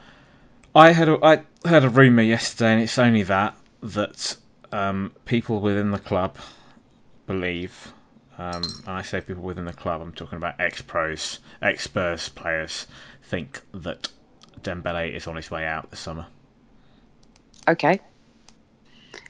[0.74, 4.36] I had a, I heard a rumor yesterday, and it's only that that
[4.72, 6.36] um, people within the club
[7.26, 7.92] believe
[8.38, 12.28] um, and I say people within the club, I'm talking about ex pros, ex Spurs
[12.30, 12.86] players,
[13.22, 14.08] think that
[14.62, 16.26] Dembele is on his way out this summer.
[17.68, 18.00] Okay.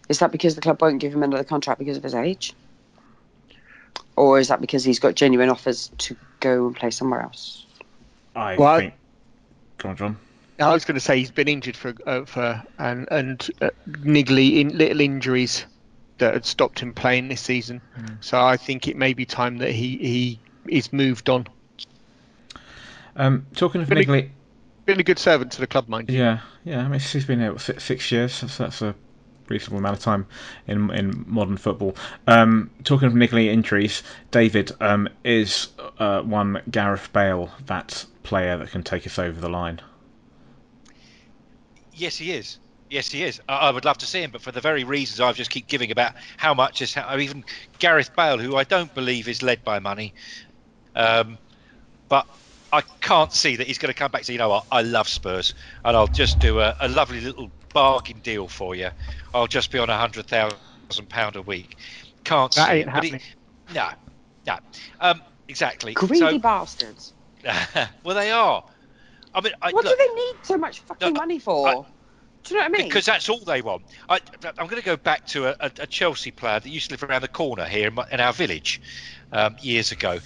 [0.08, 2.54] Is that because the club won't give him another contract because of his age?
[4.16, 7.66] Or is that because he's got genuine offers to go and play somewhere else?
[8.36, 8.94] I Well, think.
[9.78, 10.16] Come on, John.
[10.60, 14.60] I was going to say he's been injured for uh, for and and uh, niggly
[14.60, 15.66] in little injuries
[16.18, 17.80] that had stopped him playing this season.
[18.20, 20.38] So I think it may be time that he he
[20.68, 21.48] is moved on.
[23.16, 24.30] Um, talking of Really- niggly,
[24.86, 26.18] Been a good servant to the club, mind you.
[26.18, 26.84] yeah, yeah.
[26.84, 28.40] I mean, he's been here what, six, six years.
[28.40, 28.94] That's, that's a
[29.48, 30.26] reasonable amount of time
[30.66, 31.96] in in modern football.
[32.26, 35.68] Um, talking of niggly injuries, David um, is
[35.98, 39.80] uh, one Gareth Bale that player that can take us over the line.
[41.92, 42.58] Yes, he is.
[42.90, 43.40] Yes, he is.
[43.48, 45.90] I, would love to see him, but for the very reasons I've just keep giving
[45.90, 47.44] about how much is how even
[47.78, 50.14] Gareth Bale, who I don't believe is led by money,
[50.94, 51.38] um,
[52.08, 52.26] but
[52.72, 55.08] I can't see that he's going to come back say, you know what, I love
[55.08, 58.88] Spurs, and I'll just do a, a lovely little bargain deal for you.
[59.34, 61.76] I'll just be on a hundred thousand pound a week.
[62.24, 63.20] Can't That see ain't it, but he-
[63.74, 63.90] no,
[64.46, 64.58] no,
[65.00, 65.92] um, exactly.
[65.92, 67.12] Greedy So- bastards.
[68.02, 68.64] well, they are.
[69.34, 71.68] I mean, I, What look, do they need so much fucking No, money for?
[71.68, 71.72] I-
[72.44, 72.88] do you know what I mean?
[72.88, 73.84] because that's all they want.
[74.08, 74.20] I,
[74.58, 77.02] I'm going to go back to a, a, a Chelsea player that used to live
[77.02, 78.82] around the corner here in, my, in our village
[79.32, 80.18] um, years ago,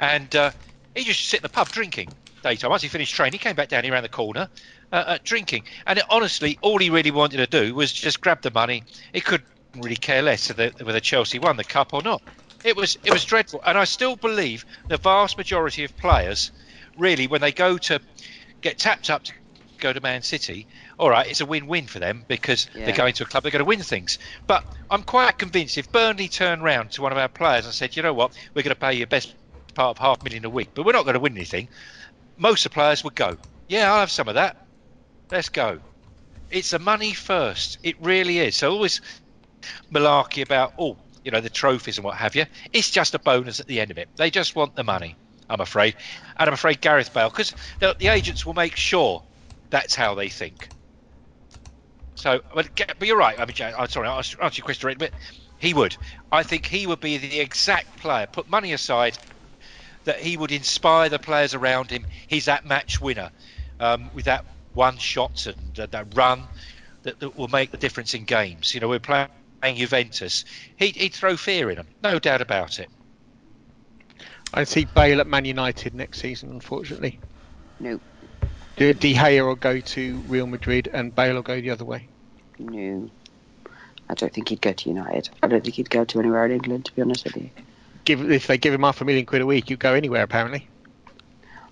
[0.00, 0.50] and uh,
[0.96, 2.08] he just sit in the pub drinking
[2.42, 2.70] daytime.
[2.70, 4.48] Once he finished training, he came back down here around the corner
[4.92, 8.50] uh, drinking, and it, honestly, all he really wanted to do was just grab the
[8.50, 8.82] money.
[9.12, 12.22] He couldn't really care less whether, Chelsea won the cup or not.
[12.64, 16.50] It was it was dreadful, and I still believe the vast majority of players,
[16.98, 18.00] really, when they go to
[18.60, 19.32] get tapped up to
[19.78, 20.66] go to Man City,
[20.98, 22.84] all right, it's a win-win for them because Yeah.
[22.84, 24.18] they're going to a club they're going to win things.
[24.46, 27.96] But I'm quite convinced if Burnley turned round to one of our players and said,
[27.96, 29.34] you know what, we're going to pay you best
[29.74, 31.68] part of half a million a week, but we're not going to win anything,
[32.36, 33.38] most of the players would go,
[33.68, 34.56] yeah, I'll have some of that.
[35.30, 35.78] Let's go.
[36.50, 37.78] It's the money first.
[37.82, 38.56] It really is.
[38.56, 39.00] So always
[39.92, 42.46] malarkey about, oh, you know, the trophies and what have you.
[42.72, 44.08] It's just a bonus at the end of it.
[44.16, 45.16] They just want the money,
[45.48, 45.94] I'm afraid.
[46.36, 49.22] And I'm afraid Gareth Bale, because the, the agents will make sure
[49.68, 50.68] that's how they think.
[52.14, 53.38] So, but, but you're right.
[53.38, 55.12] I mean, I'm sorry, I'll answer your question right, but
[55.58, 55.96] he would.
[56.32, 58.26] I think he would be the exact player.
[58.26, 59.16] Put money aside,
[60.04, 62.06] that he would inspire the players around him.
[62.26, 63.30] He's that match winner
[63.78, 64.44] um, with that
[64.74, 66.42] one shot and uh, that run
[67.02, 68.74] that, that will make the difference in games.
[68.74, 69.28] You know, we're playing
[69.76, 70.44] Juventus.
[70.76, 72.88] He'd, he'd throw fear in them, no doubt about it.
[74.52, 77.20] I see Bale at Man United next season, unfortunately.
[77.78, 78.00] no,
[78.76, 82.08] De De Gea will go to Real Madrid and Bale will go the other way.
[82.58, 83.10] no.
[84.08, 85.30] I don't think he'd go to United.
[85.40, 87.50] I don't think he'd go to anywhere in England, to be honest with you.
[88.04, 90.66] Give if they give him half a million quid a week, you'd go anywhere apparently.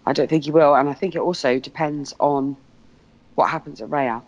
[0.06, 2.56] I don't think he will, and I think it also depends on
[3.38, 4.24] what happens at Real.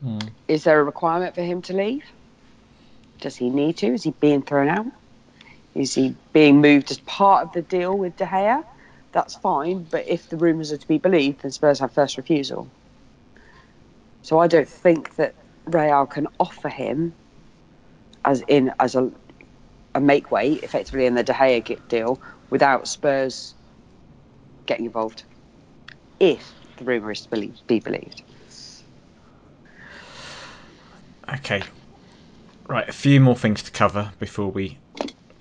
[0.00, 0.18] Hmm.
[0.48, 2.04] Is there a requirement for him to leave?
[3.20, 3.88] Does he need to?
[3.88, 4.86] Is he being thrown out?
[5.74, 8.64] Is he being moved as part of the deal with De Gea?
[9.12, 12.66] That's fine, but if the rumours are to be believed, then Spurs have first refusal.
[14.22, 15.34] So I don't think that
[15.66, 17.12] Real can offer him,
[18.24, 19.12] as in as a
[19.94, 23.54] a make weight, effectively in the De Gea deal, without Spurs
[24.64, 25.24] getting involved,
[26.18, 28.22] if the rumour is to be believed.
[31.34, 31.62] Okay.
[32.68, 34.78] Right, a few more things to cover before we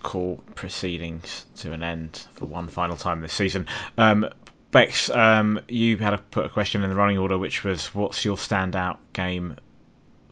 [0.04, 3.68] call proceedings to an end for one final time this season.
[3.98, 4.30] Um,
[4.72, 8.24] Bex, um, you had to put a question in the running order, which was what's
[8.26, 9.56] your standout game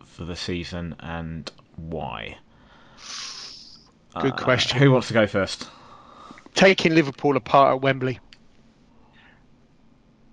[0.06, 2.38] for the season and why?
[4.20, 4.78] Good Uh, question.
[4.78, 5.68] Who wants to go first?
[6.54, 8.20] Taking Liverpool apart at Wembley.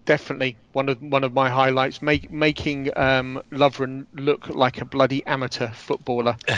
[0.06, 2.02] Definitely one of one of my highlights.
[2.02, 6.36] Make, making um, Lovren look like a bloody amateur footballer.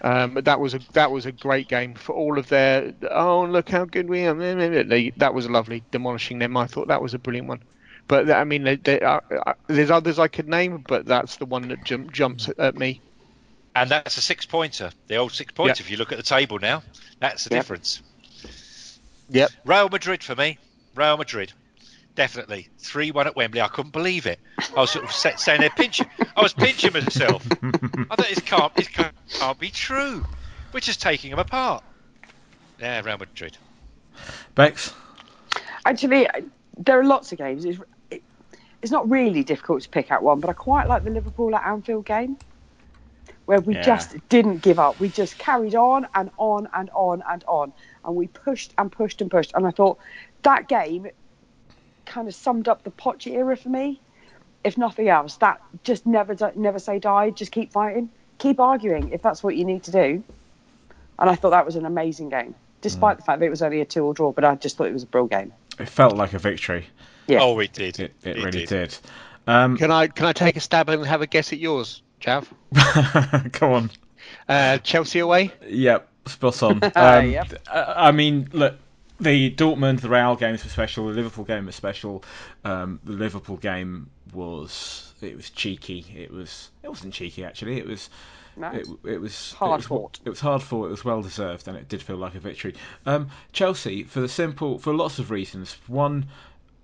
[0.00, 2.92] Um, that was a that was a great game for all of their.
[3.10, 4.34] Oh look how good we are!
[4.34, 6.58] That was lovely, demolishing them.
[6.58, 7.62] I thought that was a brilliant one.
[8.06, 11.46] But I mean, they, they, uh, uh, there's others I could name, but that's the
[11.46, 13.00] one that jump, jumps at, at me.
[13.74, 15.82] And that's a six pointer, the old six pointer.
[15.82, 15.84] Yeah.
[15.84, 16.82] If you look at the table now,
[17.20, 17.60] that's the Yep.
[17.60, 18.02] difference.
[19.30, 19.50] Yep.
[19.64, 20.58] Real Madrid for me.
[20.94, 21.52] Real Madrid.
[22.14, 22.68] Definitely.
[22.78, 23.60] 3 1 at Wembley.
[23.60, 24.38] I couldn't believe it.
[24.76, 26.06] I was sort of sa- saying there, pinching.
[26.36, 27.44] I was pinching myself.
[27.62, 30.24] I thought this can't, this can't, can't be true.
[30.72, 31.82] We're just taking them apart.
[32.78, 33.56] Yeah, Real Madrid.
[34.54, 34.92] Bex?
[35.86, 36.28] Actually,
[36.78, 37.64] there are lots of games.
[37.64, 38.22] It's, it,
[38.80, 41.66] it's not really difficult to pick out one, but I quite like the Liverpool at
[41.66, 42.36] Anfield game,
[43.46, 43.82] where we Yeah.
[43.82, 45.00] just didn't give up.
[45.00, 47.72] We just carried on and on and on and on,
[48.04, 49.52] and we pushed and pushed and pushed.
[49.54, 49.98] And I thought
[50.42, 51.08] that game
[52.06, 54.00] kind of summed up the Poch era for me.
[54.62, 57.30] If nothing else, that just never di- never say die.
[57.30, 60.24] Just keep fighting, keep arguing if that's what you need to do.
[61.18, 63.80] And I thought that was an amazing game, despite the fact that it was only
[63.80, 64.32] a two-all draw.
[64.32, 65.52] But I just thought it was a brilliant game.
[65.78, 66.86] It felt like a victory.
[67.26, 67.40] Yeah.
[67.42, 68.00] Oh, it did.
[68.00, 68.96] It, it, really did.
[69.46, 72.46] Um, Can I can I take a stab and have a guess at yours, Chav?
[73.52, 73.90] come on.
[74.48, 75.52] Uh, Chelsea away.
[75.68, 76.80] Yep, spot on.
[76.96, 77.52] Um, Yep.
[77.70, 78.76] I I mean, look,
[79.20, 81.06] the Dortmund, the Real games were special.
[81.08, 82.24] The Liverpool game was special.
[82.64, 86.04] Um, the Liverpool game was it was cheeky.
[86.16, 87.78] It was it wasn't cheeky actually.
[87.78, 88.10] It was
[88.56, 88.70] No.
[88.70, 90.20] it, it was Hard it was, fought.
[90.24, 90.86] It was hard fought.
[90.86, 92.74] It was well deserved, and it did feel like a victory.
[93.06, 95.76] Um, Chelsea, for the simple, for lots of reasons.
[95.86, 96.26] One,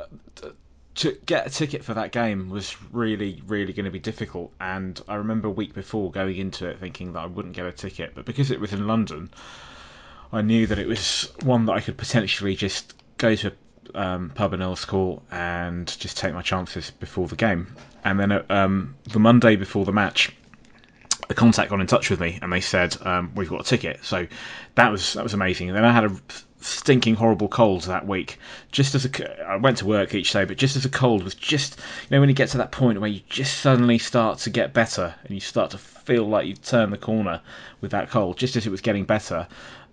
[0.00, 0.50] uh,
[0.96, 4.52] to get a ticket for that game was really, really going to be difficult.
[4.60, 7.72] And I remember a week before going into it thinking that I wouldn't get a
[7.72, 9.30] ticket, but because it was in London,
[10.32, 13.52] I knew that it was one that I could potentially just go to
[13.94, 17.74] a um, pub in Earl's Court and just take my chances before the game.
[18.04, 20.32] And then uh, um, the Monday before the match,
[21.28, 24.04] a contact got in touch with me and they said um, we've got a ticket.
[24.04, 24.26] So
[24.76, 25.68] that was that was amazing.
[25.68, 26.16] And then I had a
[26.60, 28.38] stinking horrible cold that week.
[28.70, 31.34] Just as a, I went to work each day, but just as a cold was
[31.34, 34.50] just, you know, when you get to that point where you just suddenly start to
[34.50, 37.40] get better and you start to feel like you've turned the corner
[37.80, 39.46] with that cold, just as it was getting better,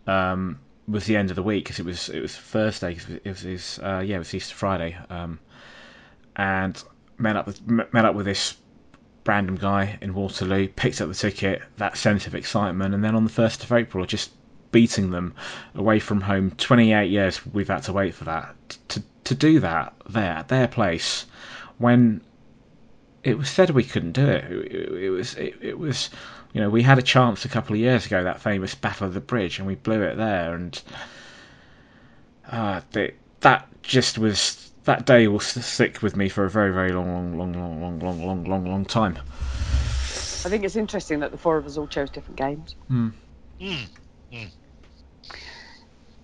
[0.08, 3.26] um, was the end of the week because it was it was Thursday, cause it
[3.26, 5.40] was, it uh, yeah, it was Easter Friday, um,
[6.36, 6.82] and
[7.18, 8.56] met up with met up with this
[9.26, 13.26] random guy in Waterloo, picked up the ticket, that sense of excitement, and then on
[13.26, 14.32] the first of April, just
[14.72, 15.34] beating them
[15.76, 16.52] away from home.
[16.52, 18.56] 28 years we've had to wait for that.
[18.90, 21.26] To, to do that there, at their place,
[21.78, 22.22] when
[23.24, 24.46] it was said we couldn't do it.
[24.46, 26.10] It, it was, it, it, was,
[26.58, 29.14] you know, we had a chance a couple of years ago, that famous Battle of
[29.14, 30.56] the Bridge, and we blew it there.
[30.56, 30.82] And
[32.52, 36.94] uh, they, that just was, that day will stick with me for a very, very
[36.94, 39.18] long, long, long, long, long, long, long, long time.
[39.18, 42.76] I think it's interesting that the four of us all chose different games.
[42.90, 43.14] Mm.
[43.62, 43.90] Mm.
[44.34, 44.52] Mm.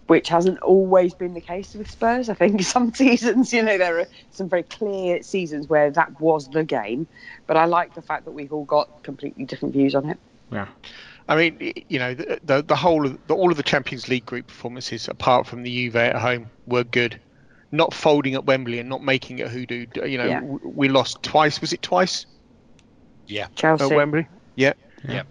[0.07, 2.27] Which hasn't always been the case with Spurs.
[2.29, 6.49] I think some seasons, you know, there are some very clear seasons where that was
[6.49, 7.07] the game.
[7.47, 10.17] But I like the fact that we've all got completely different views on it.
[10.51, 10.67] Yeah.
[11.29, 14.25] I mean, you know, the the, the whole of the, all of the Champions League
[14.25, 17.19] group performances, apart from the Juve at home, were good.
[17.71, 19.85] Not folding at Wembley and not making it hoodoo.
[20.05, 20.41] You know, Yeah.
[20.41, 21.59] we lost twice.
[21.61, 22.25] Was it twice
[23.25, 23.47] Yeah.
[23.55, 23.85] Chelsea.
[23.85, 24.27] at Wembley?
[24.55, 24.73] Yeah.
[25.07, 25.23] Yeah.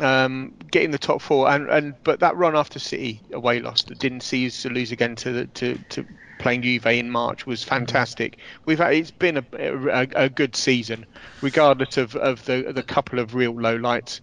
[0.00, 4.00] Um, getting the top four and, and but that run after City away loss that
[4.00, 6.04] didn't see us to lose again to the, to to
[6.40, 8.38] playing Juve in March was fantastic.
[8.64, 11.06] We've had, it's been a, a, a good season,
[11.42, 14.20] regardless of, of the the couple of real low lights.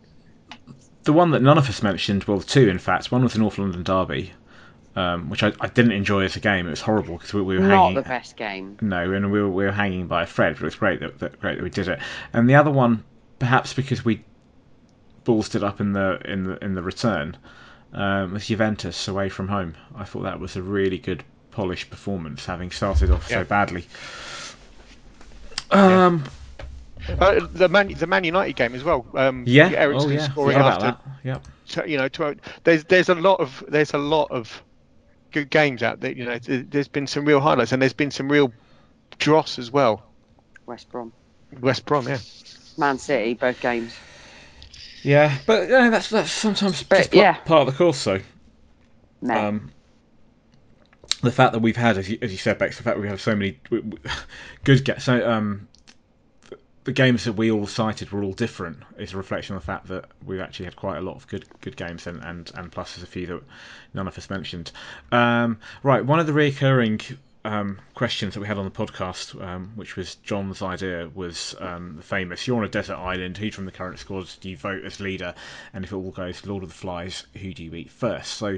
[1.04, 3.10] the one that none of us mentioned, well, two in fact.
[3.12, 4.34] One was the North London Derby,
[4.98, 6.68] um, which I, I didn't enjoy as a game.
[6.68, 7.96] It was horrible because we, we were Not hanging.
[7.96, 8.78] the best game.
[8.82, 10.56] No, and we were, we were hanging by a thread.
[10.56, 12.00] But it was great that, that great that we did it.
[12.34, 13.06] And the other one,
[13.40, 14.26] perhaps because we
[15.26, 17.38] ballsed it up in the in the in the return,
[17.94, 19.76] um, was Juventus away from home.
[19.96, 23.40] I thought that was a really good polished performance, having started off Yeah.
[23.40, 23.86] so badly.
[25.70, 26.24] Um,
[27.20, 29.06] Uh, the Man the Man United game as well.
[29.16, 31.26] Um, yeah, Eriksen oh yeah, scoring Forgot about after that.
[31.28, 31.48] Yep.
[31.66, 34.62] so, you know, to, there's there's a lot of there's a lot of
[35.32, 36.12] good games out there.
[36.12, 38.54] You know, there's been some real highlights and there's been some real
[39.18, 40.04] dross as well.
[40.68, 41.12] West Brom.
[41.60, 42.20] West Brom, yeah.
[42.78, 43.96] Man City, both games.
[45.04, 47.34] Yeah, but you know, that's that's sometimes But, just part, yeah.
[47.34, 48.22] part of the course, though.
[49.22, 49.36] No.
[49.36, 49.72] Um,
[51.22, 53.08] the fact that we've had, as you, as you said, Bex, the fact that we
[53.08, 54.04] have so many w- w-
[54.64, 55.04] good games.
[55.04, 55.68] So, um,
[56.84, 58.80] the games that we all cited were all different.
[58.98, 61.46] Is a reflection of the fact that we've actually had quite a lot of good
[61.62, 63.42] good games, and and, and plus there's a few that
[63.94, 64.72] none of us mentioned.
[65.12, 67.00] Um, right, one of the recurring
[67.44, 71.96] um, questions that we had on the podcast, um, which was Jon's idea, was um,
[71.98, 73.38] the famous: "You're on a desert island.
[73.38, 75.34] Who from the current squad do you vote as leader?
[75.74, 78.34] And if it all goes Lord of the Flies, who do you eat first?
[78.34, 78.58] So,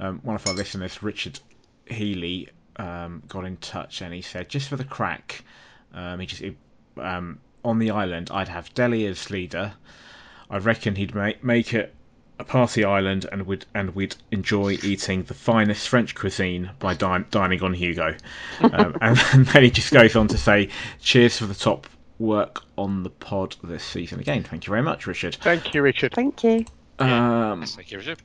[0.00, 1.38] um, one of our listeners, Richard
[1.86, 5.44] Healy, um, got in touch and he said, just for the crack,
[5.92, 6.56] um, he just he,
[6.96, 9.74] on the island, I'd have Dele as leader.
[10.50, 11.94] I reckon he'd make make it
[12.38, 17.26] a party island, and would and we'd enjoy eating the finest French cuisine by din-
[17.30, 18.16] dining on Hugo.
[18.60, 20.68] Um, and, then he just goes on to say,
[21.00, 21.86] "Cheers for the top
[22.18, 24.42] work on the pod this season again.
[24.42, 26.12] Thank you very much, Richard." Thank you, Richard.
[26.14, 26.64] Thank you.
[26.98, 28.20] Um, Thank you, Richard.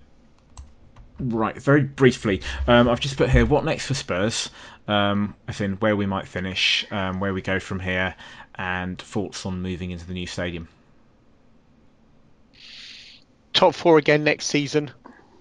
[1.19, 4.49] Right, very briefly, um, I've just put here what next for Spurs,
[4.87, 8.15] um, as in where we might finish, um, where we go from here,
[8.55, 10.69] and thoughts on moving into the new stadium.
[13.59, 14.89] Top four again next season,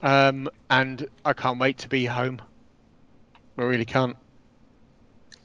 [0.03, 2.43] um, and I can't wait to be home.
[3.57, 4.16] I really can't.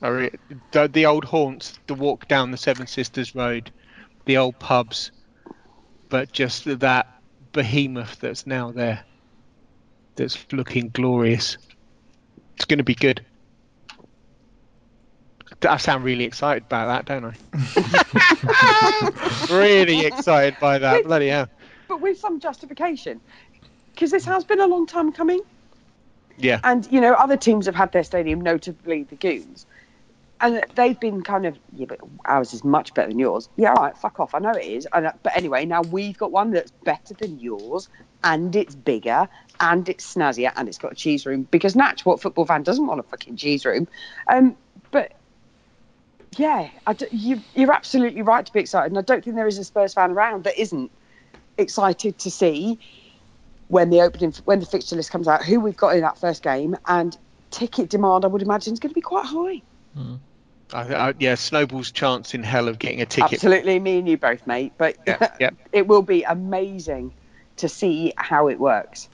[0.02, 0.32] I re-
[0.72, 3.72] the, the old haunts, the walk down the Seven Sisters Road,
[4.26, 5.12] the old pubs,
[6.10, 7.06] but just that
[7.52, 9.04] behemoth that's now there,
[10.16, 11.60] that's looking glorious.
[12.56, 13.24] It's going to be good.
[15.62, 17.36] I sound really excited about that, don't I?
[19.54, 21.04] really excited by that.
[21.04, 21.48] Bloody hell.
[21.88, 23.22] But with some justification.
[23.94, 25.42] Because this has been a long time coming.
[26.38, 26.60] Yeah.
[26.64, 29.66] And, you know, other teams have had their stadium, notably the Goons.
[30.42, 33.48] And they've been kind of, yeah, but ours is much better than yours.
[33.56, 34.36] Yeah, all right, fuck off.
[34.36, 34.88] I know it is.
[34.92, 37.88] And, uh, but anyway, now we've got one that's better than yours,
[38.24, 39.30] and it's bigger,
[39.60, 41.48] and it's snazzier, and it's got a cheese room.
[41.50, 43.88] Because Natch, what football fan doesn't want a fucking cheese room?
[44.28, 44.58] Um,
[44.92, 45.14] but
[46.38, 48.92] yeah, I d- you, you're absolutely right to be excited.
[48.92, 50.92] And I don't think there is a Spurs fan around that isn't
[51.58, 52.80] excited to see
[53.68, 56.44] when the opening when the fixture list comes out who we've got in that first
[56.44, 57.18] game and
[57.52, 59.62] ticket demand I would imagine is going to be quite high.
[60.74, 63.34] I, I, yeah, Snowball's chance in hell of getting a ticket.
[63.34, 64.74] Absolutely, me and you both, mate.
[64.78, 65.50] But Yeah, yeah.
[65.72, 67.14] it will be amazing
[67.58, 69.08] to see how it works.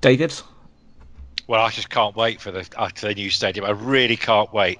[0.00, 0.34] David?
[1.46, 3.64] Well, I just can't wait for the, uh, the new stadium.
[3.64, 4.78] I really can't wait.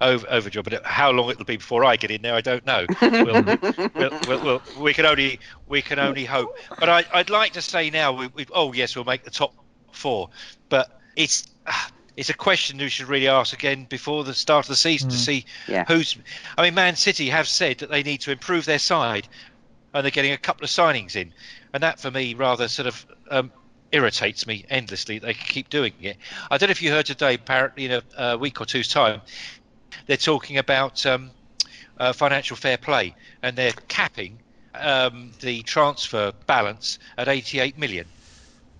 [0.00, 2.86] Over, overjoyed, but how long it'll be before I get in there, I don't know.
[3.02, 6.56] We'll, we'll, we'll, we'll, we can only we can only hope.
[6.78, 9.52] But I, would like to say now, we, we, oh yes, we'll make the top
[9.90, 10.30] four,
[10.68, 11.48] but it's
[12.16, 15.12] it's a question you should really ask again before the start of the season mm.
[15.12, 15.84] to see yeah.
[15.86, 16.16] who's.
[16.56, 19.28] I mean, Man City have said that they need to improve their side,
[19.94, 21.32] and they're getting a couple of signings in,
[21.72, 23.52] and that for me rather sort of um,
[23.92, 25.20] irritates me endlessly.
[25.20, 26.16] They keep doing it.
[26.50, 27.34] I don't know if you heard today.
[27.34, 29.20] Apparently, in a, a week or two's time,
[30.06, 31.30] they're talking about um,
[31.98, 34.38] uh, financial fair play, and they're capping
[34.74, 38.06] um, the transfer balance at 88 million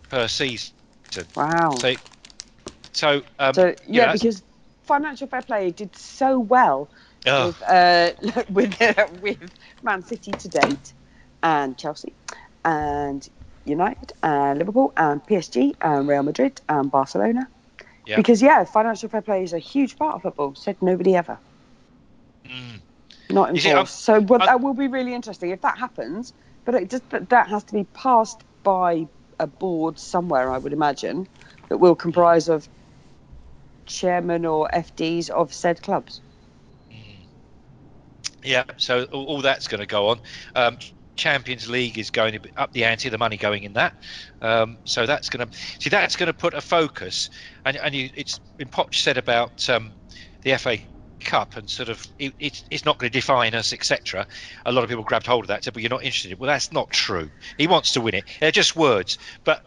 [0.08, 0.74] per season.
[1.34, 1.70] Wow.
[1.72, 1.94] So,
[2.92, 4.42] so, um, so yeah, know, because
[4.82, 6.90] financial fair play did so well
[7.26, 7.48] oh.
[7.48, 8.10] with uh,
[8.50, 9.50] with, uh, with
[9.82, 10.92] Man City to date,
[11.42, 12.12] and Chelsea,
[12.64, 13.28] and
[13.64, 17.48] United, and Liverpool, and PSG, and Real Madrid, and Barcelona.
[18.08, 18.16] Yeah.
[18.16, 20.54] Because yeah, financial fair play is a huge part of football.
[20.54, 21.38] Said nobody ever.
[22.46, 22.80] Mm.
[23.28, 24.00] Not enforced.
[24.00, 26.32] so well, that will be really interesting if that happens.
[26.64, 29.06] But it just but that has to be passed by
[29.38, 31.28] a board somewhere, I would imagine,
[31.68, 32.66] that will comprise of
[33.84, 36.22] chairman or FDs of said clubs.
[36.90, 37.26] Mm.
[38.42, 40.20] Yeah, so all, all that's going to go on.
[40.54, 40.78] Um,
[41.18, 43.94] Champions League is going to up the ante, the money going in that.
[44.40, 47.28] Um, so that's going to see that's going to put a focus.
[47.64, 49.92] And, and you, it's been Poch said about um,
[50.42, 50.78] the FA
[51.20, 54.26] Cup and sort of it, it's, it's not going to define us, etc.
[54.64, 56.72] A lot of people grabbed hold of that said, "But you're not interested." Well, that's
[56.72, 57.30] not true.
[57.58, 58.24] He wants to win it.
[58.40, 59.64] They're just words, but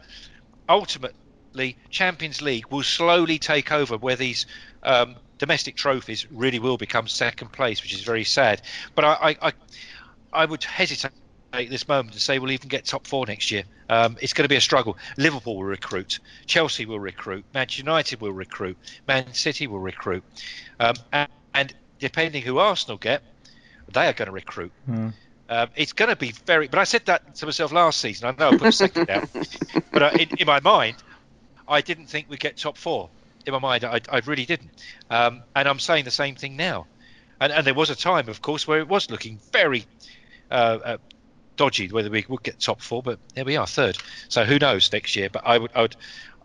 [0.69, 4.47] ultimately, Champions League will slowly take over where these.
[4.83, 8.61] Um, domestic trophies really will become second place, which is very sad.
[8.93, 9.53] But I, I,
[10.31, 11.11] I, would hesitate
[11.51, 13.63] this moment to say we'll even get top four next year.
[13.89, 14.97] Um, it's going to be a struggle.
[15.17, 18.77] Liverpool will recruit, Chelsea will recruit, Manchester United will recruit,
[19.07, 20.23] Man City will recruit,
[20.79, 23.21] um, and, and, depending who Arsenal get,
[23.93, 24.71] they are going to recruit.
[24.89, 25.13] Mm.
[25.49, 26.67] Um, it's going to be very.
[26.67, 28.29] But I said that to myself last season.
[28.29, 29.29] I know I put a second down,
[29.91, 30.95] but uh, in, in, my mind,
[31.67, 33.09] I didn't think we'd get top four.
[33.45, 34.69] In my mind, I, I really didn't,
[35.09, 36.87] um, and I'm saying the same thing now.
[37.41, 39.85] And, and, there was a time, of course, where it was looking very
[40.51, 40.97] uh, uh,
[41.57, 43.97] dodgy whether we would get top four, but there we are, third.
[44.29, 45.29] So who knows next year?
[45.29, 45.95] But I would, I would,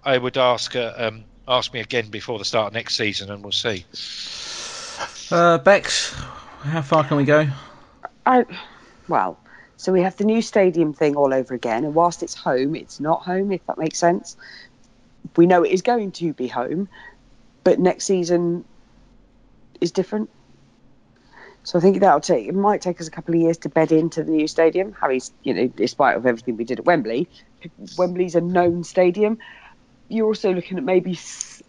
[0.05, 3.43] I would ask, uh, um, ask me again before the start of next season, and
[3.43, 3.85] we'll see.
[5.31, 6.13] Uh, Bex,
[6.63, 7.47] how far can we go?
[8.25, 8.45] I,
[9.09, 9.39] well,
[9.77, 13.01] so we have the new stadium thing all over again, and whilst it's home, it's
[13.01, 14.37] not home, if that makes sense.
[15.37, 16.89] We know it is going to be home,
[17.65, 18.65] but next season
[19.81, 20.31] is different.
[21.67, 23.91] So I think that'll take it might take us a couple of years to bed
[23.91, 24.93] into the new stadium.
[24.93, 27.29] Harry's, you know, despite of everything we did at Wembley,
[27.99, 29.39] Wembley's a known stadium.
[30.09, 31.19] You're also looking at maybe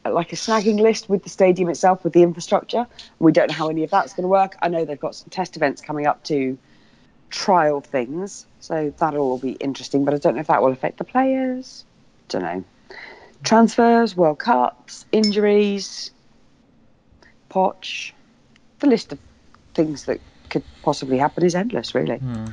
[0.05, 2.85] like a snagging list with the stadium itself, with the infrastructure.
[3.17, 4.55] We don't know how any of that's going to work.
[4.61, 6.59] I know they've got some test events coming up to
[7.31, 10.05] trial things, so that'll all be interesting.
[10.05, 11.85] But I don't know if that will affect the players.
[12.27, 12.63] Don't know.
[13.43, 16.11] Transfers, World Cups, injuries,
[17.49, 18.11] Poch,
[18.77, 19.17] the list of
[19.77, 20.19] things that
[20.49, 22.17] could possibly happen is endless, really.
[22.17, 22.45] Hmm.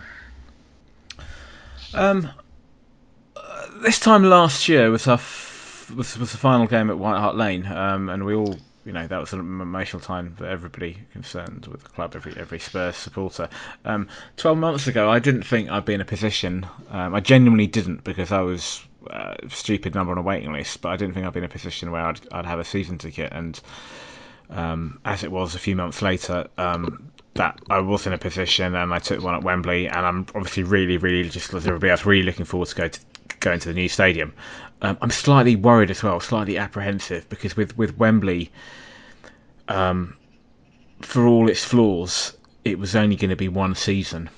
[1.95, 2.31] Um,
[3.83, 7.37] this time last year was our f- was, was the final game at White Hart
[7.37, 11.67] Lane, um, and we all, you know, that was an emotional time for everybody concerned
[11.67, 13.49] with the club, every every Spurs supporter.
[13.85, 16.67] Um, Twelve months ago, I didn't think I'd be in a position.
[16.91, 20.91] Um, I genuinely didn't because I was uh, stupid number on a waiting list, but
[20.91, 23.33] I didn't think I'd be in a position where I'd I'd have a season ticket
[23.33, 23.61] and.
[24.55, 28.77] Um, as it was a few months later, um, that I was in a position
[28.77, 32.07] and I took one at Wembley, and I'm obviously really, really just like everybody else,
[32.07, 33.01] really looking forward to go to
[33.41, 34.33] going to the new stadium.
[34.81, 38.53] Um, I'm slightly worried as well, slightly apprehensive because with with Wembley,
[39.69, 40.17] um,
[41.03, 44.31] for all its flaws, it was only going to be one season.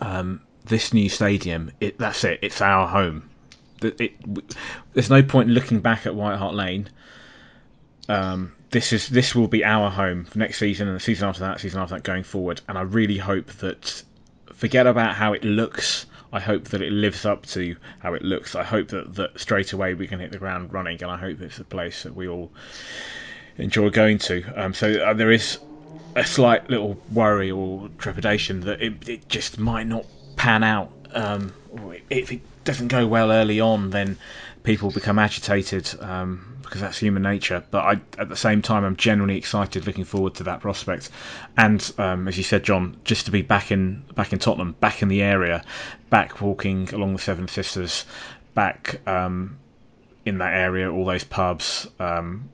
[0.00, 2.40] Um, this new stadium, it, that's it.
[2.42, 3.30] It's our home.
[3.82, 4.56] It, it,
[4.94, 6.88] there's no point looking back at White Hart Lane.
[8.08, 11.40] Um, this is this will be our home for next season and the season after
[11.40, 12.60] that, season after that, going forward.
[12.68, 14.02] And I really hope that
[14.52, 16.06] forget about how it looks.
[16.32, 18.54] I hope that it lives up to how it looks.
[18.54, 21.40] I hope that, that straight away we can hit the ground running, and I hope
[21.40, 22.50] it's a place that we all
[23.58, 24.44] enjoy going to.
[24.56, 25.58] Um, so uh, there is
[26.16, 30.04] a slight little worry or trepidation that it, it just might not
[30.36, 30.90] pan out.
[31.12, 31.52] Um,
[32.10, 34.18] if it doesn't go well early on, then
[34.62, 37.64] people become agitated um, because that's human nature.
[37.70, 41.10] But I, at the same time, I'm genuinely excited, looking forward to that prospect.
[41.56, 45.02] And um, as you said, Jon, just to be back in back in Tottenham, back
[45.02, 45.64] in the area,
[46.10, 48.04] back walking along the Seven Sisters,
[48.54, 49.56] back um,
[50.24, 51.88] in that area, all those pubs.
[51.98, 52.50] Um,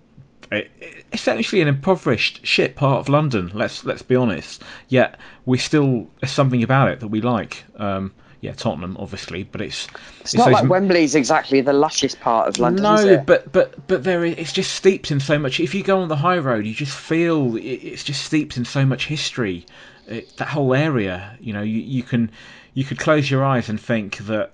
[1.12, 3.50] essentially an impoverished shit part of London.
[3.54, 4.62] Let's let's be honest.
[4.88, 7.64] Yet we still there's something about it that we like.
[7.76, 8.12] Um,
[8.42, 9.86] yeah, Tottenham, obviously, but it's
[10.20, 12.84] it's, not those like m- Wembley's exactly the lushest part of London.
[12.96, 15.60] is no, but but but there is, it's just steeped in so much.
[15.60, 18.64] If you go on the high road, you just feel it, it's just steeped in
[18.64, 19.64] so much history.
[20.08, 22.32] It, that whole area, you know, you, you can
[22.74, 24.50] you could close your eyes and think that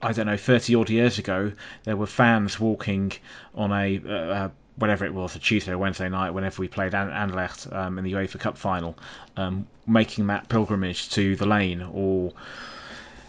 [0.00, 1.50] I don't know, thirty odd years ago,
[1.82, 3.10] there were fans walking
[3.56, 6.94] on a uh, uh, whatever it was, a Tuesday or Wednesday night, whenever we played
[6.94, 8.96] An- Anderlecht um, in the UEFA Cup final,
[9.36, 12.32] um, making that pilgrimage to the lane or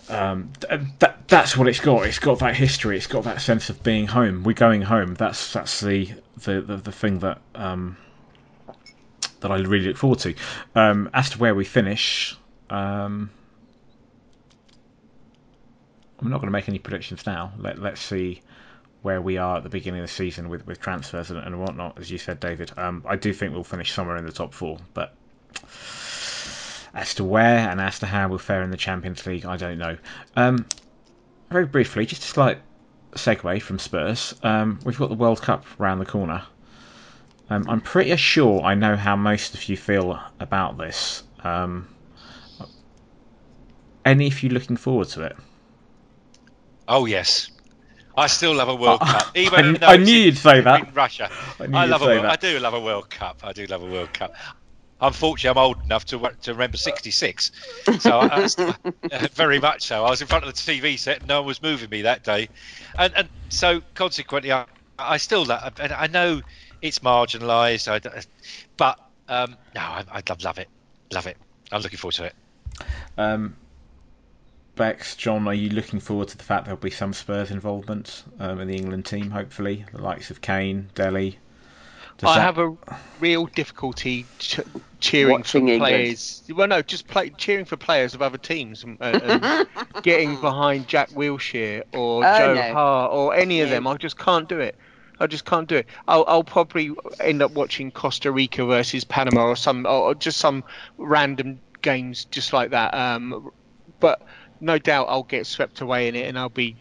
[0.09, 2.05] um, th- that that's what it's got.
[2.05, 2.97] It's got that history.
[2.97, 4.43] It's got that sense of being home.
[4.43, 5.15] We're going home.
[5.15, 6.11] That's that's the
[6.43, 7.97] the, the, the thing that um,
[9.39, 10.35] that I really look forward to.
[10.75, 12.37] Um, as to where we finish,
[12.69, 13.29] um,
[16.19, 17.53] I'm not going to make any predictions now.
[17.57, 18.41] Let let's see
[19.03, 21.99] where we are at the beginning of the season with, with transfers and, and whatnot.
[21.99, 24.77] As you said, David, um, I do think we'll finish somewhere in the top four,
[24.93, 25.13] but
[26.93, 29.77] as to where and as to how we'll fare in the Champions League, I don't
[29.77, 29.97] know.
[30.35, 30.65] Um,
[31.49, 32.59] very briefly, just a slight
[33.13, 34.35] segue from Spurs.
[34.43, 36.43] Um, we've got the World Cup round the corner.
[37.49, 41.23] Um, I'm pretty sure I know how most of you feel about this.
[41.43, 41.87] Um,
[44.05, 45.35] any of you looking forward to it?
[46.87, 47.49] Oh yes,
[48.17, 49.37] I still love a World I- Cup.
[49.37, 50.87] Even I- I knew you'd say that.
[50.87, 51.29] in Russia.
[51.59, 53.39] I I love a World, I do love a World Cup.
[53.43, 54.33] I do love a World Cup.
[55.03, 57.51] Unfortunately, I'm old enough to to remember '66,
[57.99, 58.47] so I,
[59.11, 60.05] I- very much so.
[60.05, 62.23] I was in front of the TV set, and no one was moving me that
[62.23, 62.47] day,
[62.97, 64.65] and and so consequently, I
[64.97, 65.45] I still.
[65.51, 66.41] And I know
[66.81, 68.21] it's marginalised, I,
[68.77, 68.97] but
[69.27, 70.69] um, no, I, I love love it,
[71.13, 71.37] love it.
[71.71, 72.35] I'm looking forward to it.
[73.17, 73.55] Um,
[74.75, 78.59] Bex, Jon, are you looking forward to the fact there'll be some Spurs involvement um,
[78.59, 79.31] in the England team?
[79.31, 81.37] Hopefully, the likes of Kane, Dele.
[82.17, 82.75] Does I that- have a
[83.19, 84.59] real difficulty ch-
[84.99, 85.79] cheering Watching for England.
[85.81, 86.43] players.
[86.55, 89.67] Well, no, just play, cheering for players of other teams and, and
[90.03, 92.73] getting behind Jack Wilshere or Oh, Joe no.
[92.73, 93.87] Hart or any of them.
[93.87, 94.75] I just can't do it.
[95.19, 95.85] I just can't do it.
[96.07, 100.63] I'll, I'll probably end up watching Costa Rica versus Panama or some or just some
[100.97, 102.93] random games just like that.
[102.93, 103.51] Um,
[103.99, 104.21] but
[104.59, 106.75] no doubt I'll get swept away in it and I'll be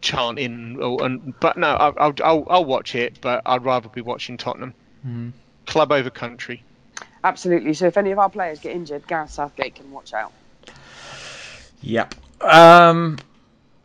[0.00, 0.80] chanting.
[0.80, 3.20] Or, and, but no, I'll, I'll, I'll, I'll watch it.
[3.20, 4.74] But I'd rather be watching Tottenham.
[5.66, 6.62] Club over country.
[7.22, 7.74] Absolutely.
[7.74, 10.32] So if any of our players get injured, Gareth Southgate can watch out.
[11.82, 12.14] Yep.
[12.40, 13.18] Um,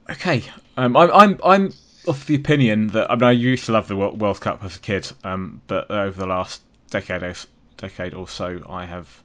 [0.10, 0.44] okay.
[0.78, 1.74] Um, I'm I'm I'm
[2.08, 4.80] of the opinion that I mean I used to love the World Cup as a
[4.80, 7.34] kid, um, but over the last decade or,
[7.78, 9.24] decade or so, I have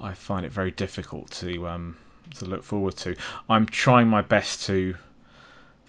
[0.00, 1.96] I find it very difficult to um
[2.36, 3.16] to look forward to.
[3.48, 4.96] I'm trying my best to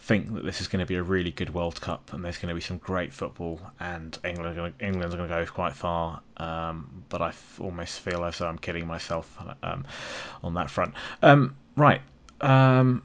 [0.07, 2.47] think that this is going to be a really good World Cup and there's going
[2.47, 6.21] to be some great football and England are gonna, England's going to go quite far.
[6.37, 9.85] Um, but I f- almost feel as though I'm kidding myself um,
[10.41, 10.93] on that front.
[11.21, 12.01] Um, right.
[12.39, 13.03] Um,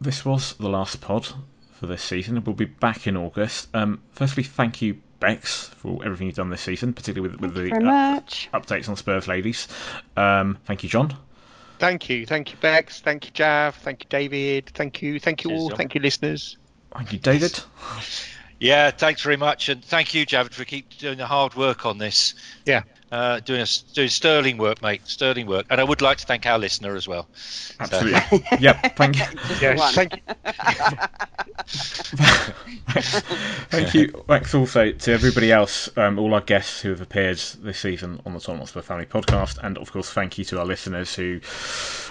[0.00, 1.28] this was the last pod
[1.74, 2.42] for this season.
[2.42, 3.68] We'll be back in August.
[3.72, 7.72] Um, firstly, thank you, Bex, for everything you've done this season, particularly with, with the
[7.76, 8.20] uh,
[8.52, 9.68] updates on Spurs ladies.
[10.16, 11.14] Um, thank you, Jon.
[11.80, 13.00] Thank you, thank you, Bex.
[13.00, 13.74] Thank you, Jav.
[13.74, 14.66] Thank you, David.
[14.66, 15.68] Thank you, thank you Cheers, all.
[15.70, 15.78] Jon.
[15.78, 16.58] Thank you, listeners.
[16.94, 17.58] Thank you, David.
[18.62, 21.96] Yeah, thanks very much, and thank you, Javad, for keep doing the hard work on
[21.96, 22.34] this.
[22.66, 22.82] Yeah.
[23.10, 25.00] Uh, doing a, doing sterling work, mate.
[25.04, 27.28] Sterling work, and I would like to thank our listener as well.
[27.80, 28.44] Absolutely.
[28.60, 28.96] yep.
[28.96, 29.24] Thank you.
[29.60, 30.22] Yes, thank you.
[33.70, 34.08] Thank you.
[34.26, 38.34] Thanks also to everybody else, um, all our guests who have appeared this season on
[38.34, 41.40] the Tottenham Hotspur Family Podcast, and of course, thank you to our listeners who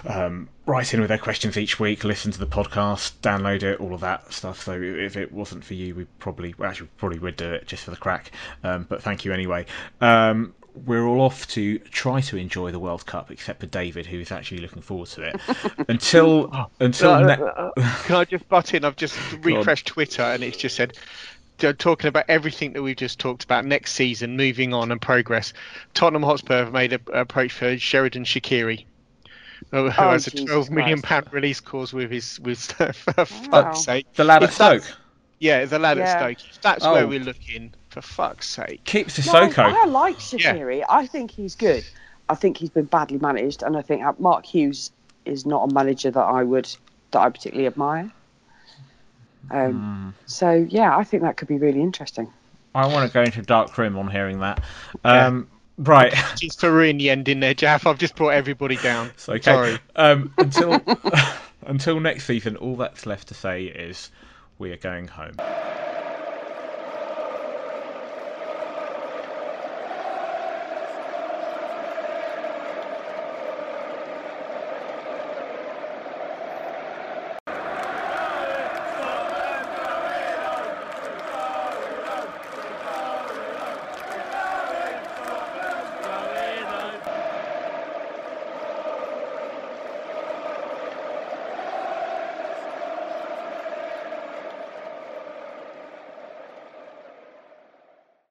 [0.07, 3.93] um, write in with their questions each week, listen to the podcast, download it, all
[3.93, 4.63] of that stuff.
[4.63, 7.83] So if it wasn't for you, we probably well, actually probably would do it just
[7.83, 8.31] for the crack.
[8.63, 9.65] Um, but thank you anyway.
[9.99, 10.53] Um,
[10.85, 14.31] we're all off to try to enjoy the World Cup, except for David, who is
[14.31, 15.41] actually looking forward to it.
[15.89, 18.85] Until until Uh, ne- uh, uh, can I just butt in?
[18.85, 20.93] I've just refreshed Twitter and it's just said
[21.77, 25.51] talking about everything that we've just talked about next season, moving on and progress.
[25.93, 28.85] Tottenham Hotspur have made an approach for Xherdan Shaqiri.
[29.71, 31.05] Who who Oh, has a Jesus 12 million Christ.
[31.25, 32.59] pound release clause with his with
[32.93, 34.07] for fuck's sake.
[34.13, 34.83] the lad at Stoke
[35.39, 36.03] Yeah, the lad Yeah.
[36.05, 36.49] at Stoke.
[36.49, 36.93] If that's Oh.
[36.93, 38.83] where we're looking, for fuck's sake.
[38.85, 39.63] keeps No, I, Sissoko.
[39.63, 40.83] I like Shaqiri.
[40.87, 41.83] I think he's good.
[42.27, 44.91] I think he's been badly managed, and I think uh, Mark Hughes
[45.25, 46.69] is not a manager that I would
[47.11, 48.11] that I particularly admire.
[49.51, 52.31] Um, So yeah, I think that could be really interesting.
[52.75, 54.63] I want to go into dark room on hearing that.
[55.03, 55.49] Um,
[55.79, 56.13] Right.
[56.35, 57.87] Just for ruining the ending there, Jaff.
[57.87, 59.07] I've just brought everybody down.
[59.13, 59.41] It's okay.
[59.41, 59.79] Sorry.
[59.95, 60.81] Um, until
[61.65, 64.11] Until next season, all that's left to say is
[64.57, 65.35] we are going home.